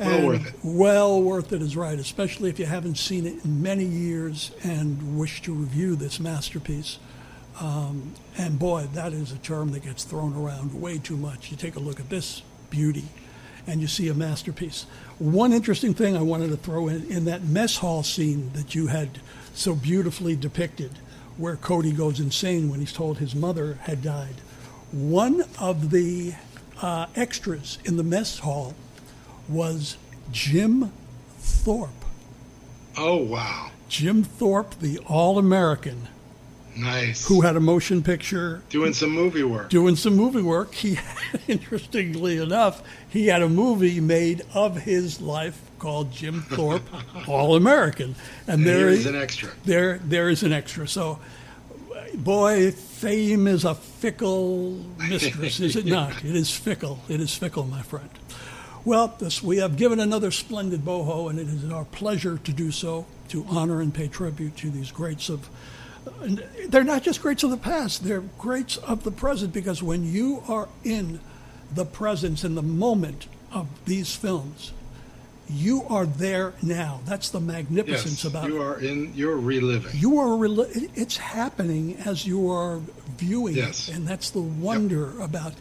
Well 0.00 0.26
worth 0.26 0.46
it. 0.46 0.54
Well 0.62 1.22
worth 1.22 1.52
it 1.52 1.62
is 1.62 1.76
right, 1.76 1.98
especially 1.98 2.50
if 2.50 2.58
you 2.58 2.66
haven't 2.66 2.96
seen 2.96 3.26
it 3.26 3.44
in 3.44 3.62
many 3.62 3.84
years 3.84 4.50
and 4.62 5.18
wish 5.18 5.42
to 5.42 5.52
review 5.52 5.94
this 5.96 6.18
masterpiece. 6.18 6.98
Um, 7.60 8.14
and 8.38 8.58
boy, 8.58 8.88
that 8.94 9.12
is 9.12 9.32
a 9.32 9.38
term 9.38 9.72
that 9.72 9.84
gets 9.84 10.04
thrown 10.04 10.34
around 10.34 10.80
way 10.80 10.98
too 10.98 11.16
much. 11.16 11.50
You 11.50 11.56
take 11.56 11.76
a 11.76 11.80
look 11.80 12.00
at 12.00 12.08
this 12.08 12.42
beauty 12.70 13.04
and 13.66 13.80
you 13.80 13.86
see 13.86 14.08
a 14.08 14.14
masterpiece. 14.14 14.86
One 15.18 15.52
interesting 15.52 15.92
thing 15.92 16.16
I 16.16 16.22
wanted 16.22 16.48
to 16.48 16.56
throw 16.56 16.88
in 16.88 17.04
in 17.10 17.26
that 17.26 17.44
mess 17.44 17.76
hall 17.76 18.02
scene 18.02 18.50
that 18.54 18.74
you 18.74 18.86
had 18.86 19.20
so 19.52 19.74
beautifully 19.74 20.34
depicted, 20.34 20.92
where 21.36 21.56
Cody 21.56 21.92
goes 21.92 22.20
insane 22.20 22.70
when 22.70 22.80
he's 22.80 22.92
told 22.92 23.18
his 23.18 23.34
mother 23.34 23.74
had 23.82 24.02
died. 24.02 24.36
One 24.92 25.44
of 25.58 25.90
the 25.90 26.34
uh, 26.80 27.06
extras 27.14 27.78
in 27.84 27.96
the 27.96 28.02
mess 28.02 28.38
hall 28.38 28.74
was 29.50 29.96
Jim 30.32 30.92
Thorpe. 31.38 31.90
Oh 32.96 33.16
wow. 33.16 33.70
Jim 33.88 34.22
Thorpe, 34.22 34.78
the 34.80 34.98
All 35.06 35.36
American, 35.38 36.06
Nice. 36.76 37.26
who 37.26 37.40
had 37.40 37.56
a 37.56 37.60
motion 37.60 38.02
picture 38.02 38.62
doing 38.70 38.92
some 38.92 39.10
movie 39.10 39.42
work. 39.42 39.68
doing 39.70 39.96
some 39.96 40.14
movie 40.14 40.42
work. 40.42 40.72
He, 40.74 40.98
interestingly 41.48 42.36
enough, 42.38 42.82
he 43.08 43.26
had 43.26 43.42
a 43.42 43.48
movie 43.48 44.00
made 44.00 44.42
of 44.54 44.76
his 44.82 45.20
life 45.20 45.60
called 45.80 46.12
Jim 46.12 46.42
Thorpe, 46.42 46.82
All 47.28 47.56
American, 47.56 48.14
and 48.46 48.64
there 48.64 48.78
Here 48.78 48.88
is 48.90 48.98
is 49.00 49.06
an 49.06 49.16
extra. 49.16 49.50
there 49.64 49.98
there 50.04 50.28
is 50.28 50.42
an 50.44 50.52
extra. 50.52 50.86
So, 50.86 51.18
boy, 52.14 52.70
fame 52.70 53.46
is 53.48 53.64
a 53.64 53.74
fickle 53.74 54.72
mistress, 54.98 55.58
is 55.58 55.74
it 55.74 55.86
not? 55.86 56.24
It 56.24 56.36
is 56.36 56.50
fickle. 56.56 57.00
It 57.08 57.20
is 57.20 57.34
fickle, 57.36 57.64
my 57.64 57.82
friend. 57.82 58.08
Well, 58.84 59.14
this, 59.18 59.42
we 59.42 59.58
have 59.58 59.76
given 59.76 60.00
another 60.00 60.30
splendid 60.30 60.80
boho, 60.84 61.28
and 61.28 61.38
it 61.38 61.48
is 61.48 61.70
our 61.70 61.84
pleasure 61.84 62.38
to 62.38 62.52
do 62.52 62.70
so 62.70 63.06
to 63.28 63.44
honor 63.48 63.80
and 63.80 63.92
pay 63.92 64.08
tribute 64.08 64.56
to 64.58 64.70
these 64.70 64.90
greats 64.90 65.28
of. 65.28 65.48
They're 66.68 66.82
not 66.84 67.02
just 67.02 67.20
greats 67.20 67.42
of 67.42 67.50
the 67.50 67.56
past; 67.58 68.04
they're 68.04 68.22
greats 68.38 68.78
of 68.78 69.04
the 69.04 69.10
present. 69.10 69.52
Because 69.52 69.82
when 69.82 70.04
you 70.10 70.42
are 70.48 70.68
in 70.82 71.20
the 71.74 71.84
presence 71.84 72.42
in 72.42 72.54
the 72.54 72.62
moment 72.62 73.26
of 73.52 73.68
these 73.84 74.14
films, 74.16 74.72
you 75.48 75.82
are 75.88 76.06
there 76.06 76.54
now. 76.62 77.00
That's 77.04 77.28
the 77.28 77.40
magnificence 77.40 78.24
Yes, 78.24 78.32
about 78.32 78.48
you 78.48 78.62
are 78.62 78.80
in. 78.80 79.12
You're 79.14 79.36
reliving. 79.36 79.92
you 79.94 80.18
are 80.18 80.36
rel- 80.36 80.66
it's 80.94 81.18
happening 81.18 81.96
as 82.06 82.24
you 82.26 82.50
are 82.50 82.80
viewing 83.18 83.56
Yes. 83.56 83.88
it 83.88 83.96
and 83.96 84.06
that's 84.08 84.30
the 84.30 84.40
wonder 84.40 85.20
about 85.20 85.52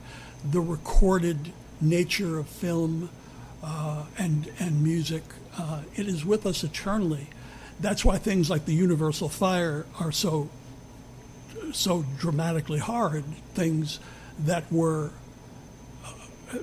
the 0.49 0.61
recorded 0.61 1.51
nature 1.81 2.39
of 2.39 2.47
film 2.47 3.09
uh, 3.63 4.05
and 4.17 4.51
and 4.59 4.83
music 4.83 5.23
uh, 5.57 5.81
it 5.95 6.07
is 6.07 6.25
with 6.25 6.45
us 6.45 6.63
eternally 6.63 7.27
that's 7.79 8.03
why 8.03 8.17
things 8.17 8.49
like 8.49 8.65
the 8.65 8.73
universal 8.73 9.29
fire 9.29 9.85
are 9.99 10.11
so 10.11 10.49
so 11.71 12.05
dramatically 12.17 12.79
hard 12.79 13.23
things 13.53 13.99
that 14.39 14.71
were 14.71 15.11
uh, 16.05 16.57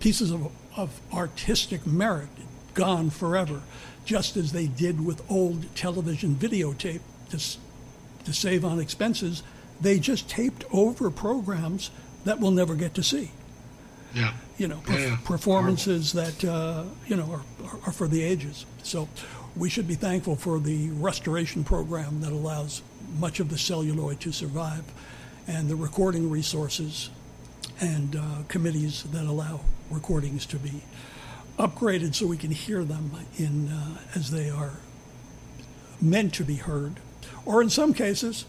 pieces 0.00 0.30
of, 0.30 0.50
of 0.76 1.00
artistic 1.12 1.86
merit 1.86 2.28
gone 2.74 3.10
forever, 3.10 3.62
just 4.04 4.36
as 4.36 4.52
they 4.52 4.66
did 4.66 5.04
with 5.04 5.22
old 5.30 5.74
television 5.74 6.34
videotape 6.34 7.00
to, 7.30 7.38
to 8.24 8.32
save 8.32 8.64
on 8.64 8.80
expenses. 8.80 9.42
They 9.80 9.98
just 9.98 10.28
taped 10.28 10.64
over 10.72 11.10
programs 11.10 11.90
that 12.24 12.40
we'll 12.40 12.52
never 12.52 12.74
get 12.74 12.94
to 12.94 13.02
see. 13.02 13.32
Yeah. 14.14 14.32
You 14.58 14.68
know, 14.68 14.82
Yeah, 14.86 14.94
perf- 14.94 15.08
yeah. 15.08 15.16
performances 15.24 16.12
that 16.12 16.44
uh, 16.44 16.84
you 17.06 17.16
know 17.16 17.30
are, 17.30 17.66
are, 17.66 17.78
are 17.86 17.92
for 17.92 18.06
the 18.08 18.22
ages. 18.22 18.66
So 18.82 19.08
we 19.56 19.68
should 19.70 19.88
be 19.88 19.94
thankful 19.94 20.36
for 20.36 20.58
the 20.58 20.90
restoration 20.90 21.64
program 21.64 22.20
that 22.20 22.32
allows 22.32 22.82
much 23.18 23.40
of 23.40 23.48
the 23.50 23.58
celluloid 23.58 24.20
to 24.20 24.32
survive, 24.32 24.84
and 25.46 25.68
the 25.68 25.76
recording 25.76 26.30
resources 26.30 27.10
and 27.80 28.16
uh, 28.16 28.20
committees 28.48 29.02
that 29.04 29.24
allow 29.24 29.60
recordings 29.90 30.46
to 30.46 30.56
be 30.56 30.82
upgraded 31.58 32.14
so 32.14 32.26
we 32.26 32.36
can 32.36 32.50
hear 32.50 32.82
them 32.84 33.12
in 33.38 33.68
uh, 33.68 33.98
as 34.14 34.30
they 34.30 34.48
are 34.48 34.72
meant 36.00 36.34
to 36.34 36.44
be 36.44 36.56
heard, 36.56 36.94
or 37.44 37.62
in 37.62 37.70
some 37.70 37.92
cases, 37.94 38.44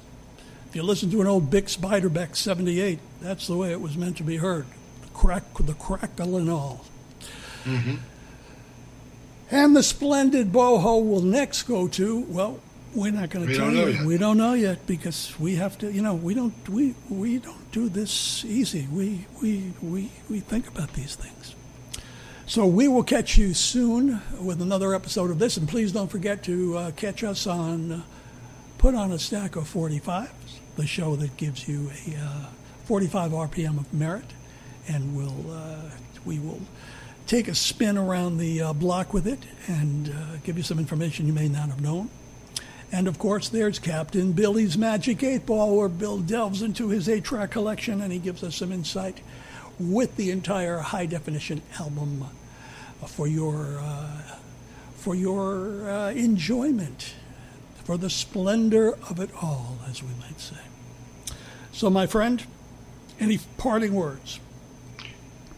if 0.69 0.76
you 0.76 0.84
listen 0.84 1.12
to 1.12 1.21
an 1.21 1.28
old 1.28 1.52
Bix 1.52 1.78
Beiderbecke 1.78 2.36
78, 2.36 2.99
that's 3.21 3.45
the 3.47 3.56
way 3.56 3.71
it 3.71 3.82
was 3.82 3.95
meant 3.97 4.17
to 4.17 4.23
be 4.23 4.38
heard. 4.38 4.65
Crack, 5.13 5.43
the 5.60 5.73
crackle 5.73 6.38
and 6.38 6.49
all. 6.49 6.86
And 9.52 9.76
the 9.76 9.84
splendid 9.84 10.52
boho 10.52 11.08
will 11.08 11.21
next 11.21 11.63
go 11.63 11.88
to, 11.89 12.19
well, 12.21 12.60
we're 12.95 13.12
not 13.12 13.30
going 13.30 13.47
to 13.47 13.56
tell 13.56 13.71
you. 13.71 13.88
yet. 13.88 14.06
We 14.06 14.17
don't 14.17 14.38
know 14.38 14.54
yet 14.54 14.86
because 14.88 15.38
we 15.39 15.56
have 15.56 15.78
to, 15.80 15.91
you 15.91 16.02
know, 16.02 16.13
we 16.13 16.34
don't 16.34 16.54
we 16.69 16.93
we 17.10 17.39
don't 17.39 17.71
do 17.71 17.89
this 17.89 18.45
easy. 18.45 18.88
We 18.91 19.26
we 19.41 19.73
we 19.82 20.12
we 20.30 20.39
think 20.39 20.67
about 20.67 20.93
these 20.93 21.15
things. 21.15 21.56
So 22.45 22.67
we 22.67 22.88
will 22.88 23.04
catch 23.04 23.38
you 23.38 23.54
soon 23.54 24.21
with 24.39 24.62
another 24.62 24.93
episode 24.93 25.32
of 25.32 25.39
this, 25.39 25.58
and 25.58 25.67
please 25.67 25.91
don't 25.91 26.10
forget 26.12 26.43
to 26.43 26.78
uh, 26.78 26.91
catch 26.91 27.23
us 27.23 27.47
on 27.47 27.91
uh, 27.91 28.02
Put 28.78 28.95
on 28.95 29.13
a 29.13 29.17
Stack 29.17 29.56
of 29.56 29.63
45s, 29.73 30.28
the 30.76 30.86
show 30.86 31.15
that 31.15 31.38
gives 31.38 31.69
you 31.69 31.89
a 32.06 32.17
uh, 32.17 32.45
45 32.84 33.32
RPM 33.32 33.80
of 33.80 33.93
merit, 33.93 34.26
and 34.88 35.15
we'll 35.15 35.52
uh, 35.52 35.89
we 36.26 36.39
will 36.39 36.62
take 37.28 37.48
a 37.48 37.56
spin 37.56 37.98
around 37.98 38.38
the 38.38 38.62
uh, 38.62 38.74
block 38.74 39.13
with 39.13 39.28
it 39.28 39.39
and 39.67 40.10
uh, 40.10 40.38
give 40.43 40.58
you 40.58 40.63
some 40.63 40.78
information 40.78 41.26
you 41.26 41.34
may 41.34 41.48
not 41.48 41.69
have 41.69 41.82
known. 41.82 42.10
And 42.91 43.08
of 43.08 43.17
course, 43.17 43.50
there's 43.50 43.80
Captain 43.80 44.34
Billy's 44.34 44.78
Magic 44.78 45.24
8 45.24 45.48
Ball, 45.48 45.76
where 45.76 45.89
Bill 45.89 46.19
delves 46.19 46.62
into 46.62 46.89
his 46.89 47.10
8 47.10 47.24
track 47.24 47.50
collection 47.50 48.02
and 48.02 48.13
he 48.13 48.19
gives 48.19 48.43
us 48.43 48.56
some 48.56 48.72
insight 48.72 49.19
with 49.80 50.15
the 50.15 50.30
entire 50.30 50.78
high 50.78 51.08
definition 51.08 51.62
album 51.80 52.26
for 53.08 53.26
your, 53.26 53.80
uh, 53.80 54.22
for 54.96 55.15
your 55.15 55.89
uh, 55.89 56.12
enjoyment, 56.12 57.15
for 57.84 57.98
the 57.98 58.10
splendor 58.10 58.93
of 59.10 59.19
it 59.19 59.32
all, 59.41 59.80
as 59.89 60.04
we 60.04 60.10
might 60.19 60.39
say. 60.39 60.62
So, 61.72 61.89
my 61.89 62.06
friend, 62.06 62.46
any 63.19 63.39
parting 63.58 63.93
words? 63.93 64.39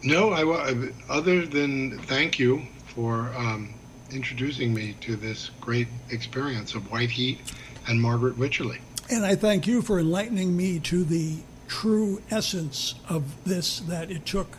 No, 0.02 0.30
I 0.30 0.90
other 1.08 1.46
than 1.46 1.98
thank 2.00 2.38
you 2.38 2.62
for 2.86 3.32
um, 3.36 3.74
introducing 4.10 4.72
me 4.72 4.94
to 5.00 5.16
this 5.16 5.50
great 5.60 5.88
experience 6.10 6.74
of 6.74 6.90
White 6.90 7.10
Heat 7.10 7.40
and 7.88 8.00
Margaret 8.00 8.38
Wycherley. 8.38 8.80
And 9.10 9.24
I 9.24 9.36
thank 9.36 9.66
you 9.66 9.82
for 9.82 10.00
enlightening 10.00 10.56
me 10.56 10.80
to 10.80 11.04
the 11.04 11.38
true 11.68 12.22
essence 12.30 12.94
of 13.08 13.44
this 13.44 13.80
that 13.80 14.10
it 14.10 14.26
took. 14.26 14.58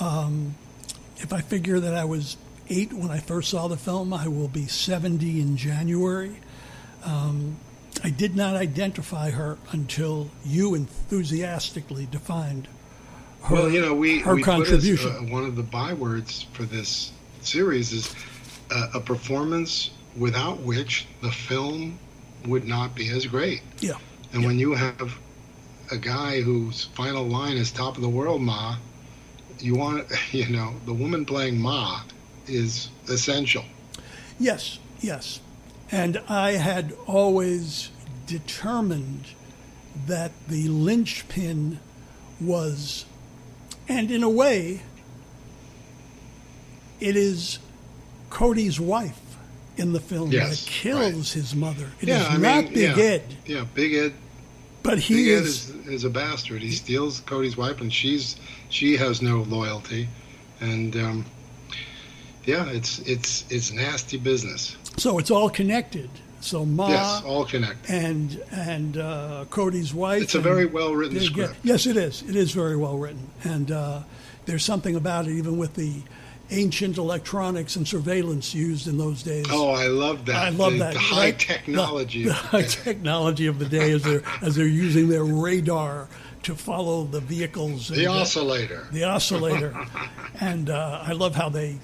Um, 0.00 0.54
if 1.18 1.32
I 1.32 1.40
figure 1.40 1.80
that 1.80 1.94
I 1.94 2.04
was 2.04 2.36
eight 2.68 2.92
when 2.92 3.10
I 3.10 3.18
first 3.18 3.50
saw 3.50 3.68
the 3.68 3.76
film, 3.76 4.12
I 4.12 4.28
will 4.28 4.48
be 4.48 4.66
70 4.66 5.40
in 5.40 5.56
January. 5.56 6.36
Um, 7.04 7.56
I 8.04 8.10
did 8.10 8.36
not 8.36 8.56
identify 8.56 9.30
her 9.30 9.58
until 9.72 10.30
you 10.44 10.74
enthusiastically 10.74 12.06
defined 12.06 12.68
her, 13.46 13.54
well, 13.54 13.70
you 13.70 13.80
know, 13.80 13.94
we, 13.94 14.20
her 14.20 14.34
we 14.34 14.42
put 14.42 14.68
as, 14.68 15.04
uh, 15.04 15.08
one 15.28 15.44
of 15.44 15.56
the 15.56 15.62
bywords 15.62 16.46
for 16.52 16.64
this 16.64 17.12
series 17.40 17.92
is 17.92 18.14
uh, 18.70 18.88
a 18.94 19.00
performance 19.00 19.90
without 20.16 20.60
which 20.60 21.06
the 21.20 21.30
film 21.30 21.98
would 22.46 22.66
not 22.66 22.94
be 22.94 23.08
as 23.10 23.26
great. 23.26 23.62
yeah. 23.80 23.94
And 24.32 24.44
when 24.44 24.58
you 24.58 24.74
have 24.74 25.16
a 25.90 25.96
guy 25.96 26.40
whose 26.40 26.84
final 26.86 27.24
line 27.24 27.56
is 27.56 27.70
"Top 27.70 27.96
of 27.96 28.02
the 28.02 28.08
world, 28.08 28.42
Ma," 28.42 28.76
you 29.60 29.74
want 29.74 30.06
you 30.32 30.48
know 30.48 30.74
the 30.84 30.92
woman 30.92 31.24
playing 31.24 31.58
Ma 31.58 32.00
is 32.46 32.90
essential. 33.08 33.64
Yes, 34.38 34.78
yes. 35.00 35.40
And 35.90 36.20
I 36.28 36.52
had 36.52 36.92
always 37.06 37.90
determined 38.26 39.26
that 40.06 40.32
the 40.48 40.68
linchpin 40.68 41.78
was, 42.40 43.06
and 43.88 44.10
in 44.10 44.22
a 44.22 44.28
way, 44.30 44.80
it 47.00 47.16
is 47.16 47.58
Cody's 48.30 48.80
wife 48.80 49.20
in 49.76 49.92
the 49.92 50.00
film 50.00 50.30
Yes, 50.32 50.64
that 50.64 50.70
kills 50.70 51.32
his 51.32 51.54
mother. 51.54 51.90
It 52.00 52.08
is 52.08 52.20
yeah, 52.22 52.28
I 52.28 52.36
not 52.38 52.64
mean, 52.64 52.74
Big 52.74 52.96
yeah, 52.96 53.04
Ed, 53.04 53.36
Yeah, 53.44 53.64
Big 53.74 53.94
Ed. 53.94 54.12
but 54.82 54.98
he 54.98 55.14
Big 55.24 55.28
Ed 55.28 55.42
is. 55.44 55.70
is, 55.70 55.86
is 55.86 56.04
a 56.04 56.10
bastard. 56.10 56.62
He 56.62 56.70
steals 56.72 57.20
Cody's 57.20 57.56
wife, 57.56 57.80
and 57.80 57.92
she's 57.92 58.36
she 58.70 58.96
has 58.96 59.20
no 59.22 59.38
loyalty, 59.42 60.08
and 60.60 60.96
um, 60.96 61.26
yeah, 62.44 62.66
it's 62.70 63.00
it's 63.00 63.44
it's 63.50 63.72
nasty 63.72 64.16
business. 64.16 64.76
So 64.96 65.18
it's 65.18 65.30
all 65.30 65.50
connected. 65.50 66.08
So 66.46 66.64
Ma 66.64 66.88
yes, 66.88 67.22
all 67.24 67.44
connected. 67.44 67.92
and 67.92 68.40
and 68.52 68.96
uh, 68.96 69.46
Cody's 69.50 69.92
wife. 69.92 70.22
It's 70.22 70.34
a 70.34 70.38
and- 70.38 70.44
very 70.44 70.66
well 70.66 70.94
written 70.94 71.18
script. 71.20 71.56
Yes, 71.64 71.86
it 71.86 71.96
is. 71.96 72.22
It 72.22 72.36
is 72.36 72.52
very 72.52 72.76
well 72.76 72.96
written, 72.96 73.28
and 73.42 73.72
uh, 73.72 74.02
there's 74.44 74.64
something 74.64 74.94
about 74.94 75.26
it, 75.26 75.32
even 75.32 75.58
with 75.58 75.74
the 75.74 76.02
ancient 76.50 76.98
electronics 76.98 77.74
and 77.74 77.88
surveillance 77.88 78.54
used 78.54 78.86
in 78.86 78.96
those 78.96 79.24
days. 79.24 79.46
Oh, 79.50 79.70
I 79.70 79.88
love 79.88 80.26
that. 80.26 80.36
I 80.36 80.50
love 80.50 80.74
the, 80.74 80.78
that. 80.78 80.92
The 80.94 81.00
high 81.00 81.20
right? 81.24 81.38
technology. 81.38 82.22
The, 82.22 82.28
the 82.28 82.34
high 82.34 82.62
technology 82.62 83.48
of 83.48 83.58
the 83.58 83.66
day 83.66 83.90
as 83.90 84.04
they're 84.04 84.22
as 84.40 84.54
they're 84.54 84.66
using 84.66 85.08
their 85.08 85.24
radar 85.24 86.06
to 86.44 86.54
follow 86.54 87.02
the 87.02 87.18
vehicles. 87.20 87.88
the 87.88 88.04
and, 88.04 88.06
uh, 88.06 88.20
oscillator 88.20 88.86
the 88.92 89.02
oscillator, 89.02 89.76
and 90.40 90.70
uh, 90.70 91.02
I 91.04 91.10
love 91.10 91.34
how 91.34 91.48
they 91.48 91.80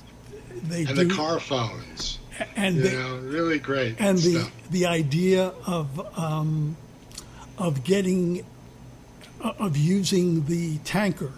they 0.68 0.84
and 0.84 0.96
do 0.96 1.08
the 1.08 1.14
car 1.14 1.40
phones. 1.40 2.20
And 2.56 2.76
You 2.76 2.82
they, 2.82 2.92
know, 2.96 3.16
really 3.18 3.58
great 3.58 3.96
and 3.98 4.18
the 4.18 4.40
stuff. 4.40 4.52
the 4.70 4.86
idea 4.86 5.52
of 5.66 6.18
um, 6.18 6.76
of 7.58 7.84
getting 7.84 8.44
of 9.40 9.76
using 9.76 10.44
the 10.46 10.78
tanker 10.78 11.32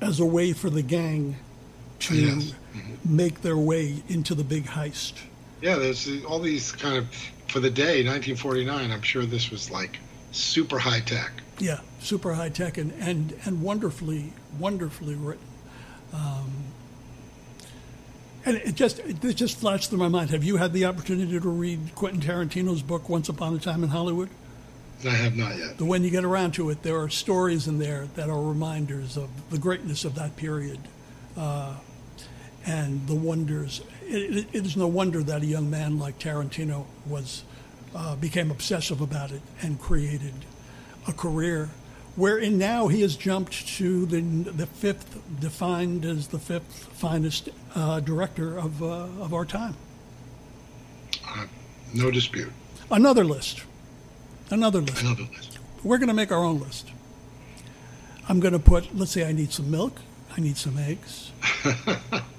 as 0.00 0.20
a 0.20 0.24
way 0.24 0.52
for 0.52 0.70
the 0.70 0.82
gang 0.82 1.36
to 2.00 2.14
Yes. 2.14 2.54
make 3.04 3.42
their 3.42 3.56
way 3.56 4.02
into 4.08 4.34
the 4.34 4.44
big 4.44 4.64
heist. 4.66 5.12
Yeah, 5.60 5.76
there's 5.76 6.08
all 6.24 6.38
these 6.40 6.72
kind 6.72 6.96
of 6.96 7.06
for 7.48 7.60
the 7.60 7.70
day, 7.70 8.02
1949. 8.04 8.90
I'm 8.90 9.02
sure 9.02 9.24
this 9.26 9.50
was 9.50 9.70
like 9.70 9.98
super 10.32 10.78
high 10.78 11.00
tech. 11.00 11.30
Yeah, 11.58 11.80
super 12.00 12.34
high 12.34 12.48
tech 12.48 12.78
and, 12.78 12.92
and, 12.98 13.34
and 13.44 13.62
wonderfully 13.62 14.32
wonderfully 14.58 15.14
written. 15.14 15.44
Um, 16.12 16.50
and 18.44 18.56
it 18.56 18.74
just 18.74 18.98
it 18.98 19.20
just 19.34 19.58
flashed 19.58 19.90
through 19.90 19.98
my 19.98 20.08
mind. 20.08 20.30
Have 20.30 20.44
you 20.44 20.56
had 20.56 20.72
the 20.72 20.84
opportunity 20.84 21.38
to 21.38 21.48
read 21.48 21.94
Quentin 21.94 22.20
Tarantino's 22.20 22.82
book 22.82 23.08
Once 23.08 23.28
Upon 23.28 23.54
a 23.54 23.58
Time 23.58 23.82
in 23.82 23.90
Hollywood? 23.90 24.28
I 25.04 25.10
have 25.10 25.36
not 25.36 25.56
yet. 25.56 25.78
The 25.78 25.84
when 25.84 26.04
you 26.04 26.10
get 26.10 26.24
around 26.24 26.52
to 26.54 26.70
it, 26.70 26.82
there 26.82 26.98
are 27.00 27.08
stories 27.08 27.66
in 27.66 27.78
there 27.78 28.06
that 28.14 28.28
are 28.28 28.40
reminders 28.40 29.16
of 29.16 29.28
the 29.50 29.58
greatness 29.58 30.04
of 30.04 30.14
that 30.14 30.36
period 30.36 30.78
uh, 31.36 31.74
and 32.66 33.06
the 33.06 33.14
wonders. 33.14 33.80
It, 34.02 34.36
it, 34.36 34.46
it 34.52 34.66
is 34.66 34.76
no 34.76 34.86
wonder 34.86 35.22
that 35.22 35.42
a 35.42 35.46
young 35.46 35.70
man 35.70 35.98
like 35.98 36.18
Tarantino 36.18 36.86
was 37.06 37.42
uh, 37.94 38.16
became 38.16 38.50
obsessive 38.50 39.00
about 39.00 39.32
it 39.32 39.42
and 39.60 39.80
created 39.80 40.34
a 41.08 41.12
career 41.12 41.70
wherein 42.16 42.58
now 42.58 42.88
he 42.88 43.00
has 43.02 43.16
jumped 43.16 43.66
to 43.76 44.06
the 44.06 44.20
the 44.20 44.66
fifth, 44.66 45.20
defined 45.40 46.04
as 46.04 46.28
the 46.28 46.38
fifth 46.38 46.88
finest 46.92 47.48
uh, 47.74 48.00
director 48.00 48.58
of 48.58 48.82
uh, 48.82 49.06
of 49.20 49.32
our 49.34 49.44
time. 49.44 49.76
Uh, 51.26 51.46
no 51.94 52.10
dispute. 52.10 52.52
Another 52.90 53.24
list, 53.24 53.62
another 54.50 54.80
list. 54.80 55.02
Another 55.02 55.24
list. 55.34 55.58
We're 55.82 55.98
going 55.98 56.08
to 56.08 56.14
make 56.14 56.30
our 56.30 56.44
own 56.44 56.60
list. 56.60 56.90
I'm 58.28 58.38
going 58.38 58.52
to 58.52 58.58
put, 58.58 58.96
let's 58.96 59.10
say 59.10 59.26
I 59.26 59.32
need 59.32 59.52
some 59.52 59.70
milk, 59.70 60.00
I 60.36 60.40
need 60.40 60.56
some 60.56 60.78
eggs, 60.78 61.32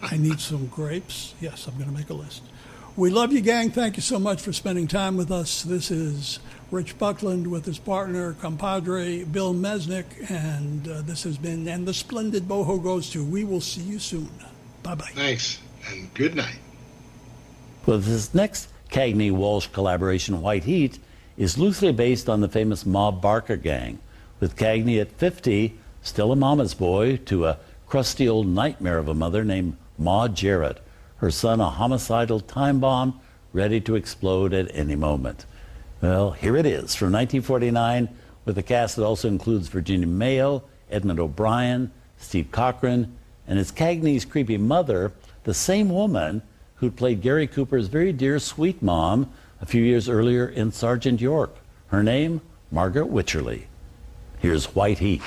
I 0.02 0.18
need 0.18 0.40
some 0.40 0.68
grapes. 0.68 1.34
Yes, 1.42 1.68
I'm 1.68 1.74
going 1.76 1.90
to 1.90 1.96
make 1.96 2.10
a 2.10 2.14
list. 2.14 2.44
We 2.96 3.10
love 3.10 3.34
you, 3.34 3.42
gang. 3.42 3.72
Thank 3.72 3.96
you 3.96 4.04
so 4.04 4.20
much 4.20 4.40
for 4.40 4.54
spending 4.54 4.86
time 4.86 5.18
with 5.18 5.32
us. 5.32 5.64
This 5.64 5.90
is 5.90 6.38
Rich 6.70 7.00
Buckland 7.00 7.48
with 7.48 7.66
his 7.66 7.80
partner, 7.80 8.34
compadre 8.34 9.24
Bill 9.24 9.56
Mesnick, 9.56 10.06
and 10.30 10.88
uh, 10.88 11.02
this 11.02 11.24
has 11.24 11.36
been 11.36 11.68
And 11.68 11.88
the 11.88 11.94
Splendid 11.96 12.44
Boho 12.44 12.82
Goes 12.84 13.10
To. 13.10 13.26
We 13.26 13.46
will 13.46 13.62
see 13.62 13.82
you 13.82 13.98
soon. 13.98 14.30
Bye 14.84 14.94
bye. 14.94 15.10
Thanks 15.16 15.58
and 15.90 16.14
good 16.14 16.36
night. 16.36 16.60
With 17.88 18.06
this 18.06 18.32
next 18.36 18.70
Cagney 18.92 19.32
Walsh 19.32 19.70
collaboration, 19.74 20.44
White 20.44 20.66
Heat, 20.66 21.00
is 21.36 21.58
loosely 21.58 21.94
based 21.94 22.30
on 22.30 22.42
the 22.42 22.48
famous 22.48 22.86
Ma 22.86 23.10
Barker 23.10 23.58
gang, 23.58 23.98
with 24.40 24.56
Cagney 24.56 25.02
at 25.02 25.12
50, 25.14 25.80
still 26.04 26.32
a 26.32 26.36
mama's 26.36 26.76
boy, 26.76 27.18
to 27.26 27.48
a 27.48 27.58
crusty 27.88 28.30
old 28.30 28.46
nightmare 28.46 29.00
of 29.00 29.08
a 29.08 29.16
mother 29.16 29.44
named 29.44 29.78
Ma 29.98 30.28
Jarrett, 30.28 30.80
her 31.24 31.32
son 31.32 31.62
a 31.62 31.70
homicidal 31.70 32.42
time 32.42 32.82
bomb 32.82 33.18
ready 33.54 33.80
to 33.80 33.96
explode 33.96 34.54
at 34.54 34.70
any 34.76 34.94
moment. 34.94 35.46
Well, 36.02 36.32
here 36.32 36.58
it 36.58 36.66
is 36.66 36.96
from 36.96 37.14
1949, 37.14 38.10
with 38.44 38.58
a 38.58 38.62
cast 38.62 38.98
that 38.98 39.06
also 39.06 39.30
includes 39.30 39.70
Virginia 39.70 40.06
Mayo, 40.06 40.64
Edmund 40.92 41.22
O'Brien, 41.22 41.92
Steve 42.18 42.52
Cochran, 42.52 43.16
and 43.48 43.58
as 43.58 43.72
Cagney's 43.72 44.26
creepy 44.26 44.58
mother, 44.58 45.14
the 45.46 45.54
same 45.54 45.88
woman 45.88 46.42
who'd 46.76 46.98
played 46.98 47.22
Gary 47.22 47.48
Cooper's 47.48 47.88
very 47.88 48.12
dear 48.12 48.38
sweet 48.38 48.82
mom 48.82 49.32
a 49.62 49.66
few 49.66 49.82
years 49.82 50.10
earlier 50.10 50.46
in 50.46 50.74
Sergeant 50.74 51.22
York. 51.22 51.56
Her 51.88 52.04
name, 52.04 52.42
Margaret 52.70 53.08
Wycherley. 53.08 53.68
Here's 54.40 54.76
White 54.76 55.00
Heat. 55.00 55.22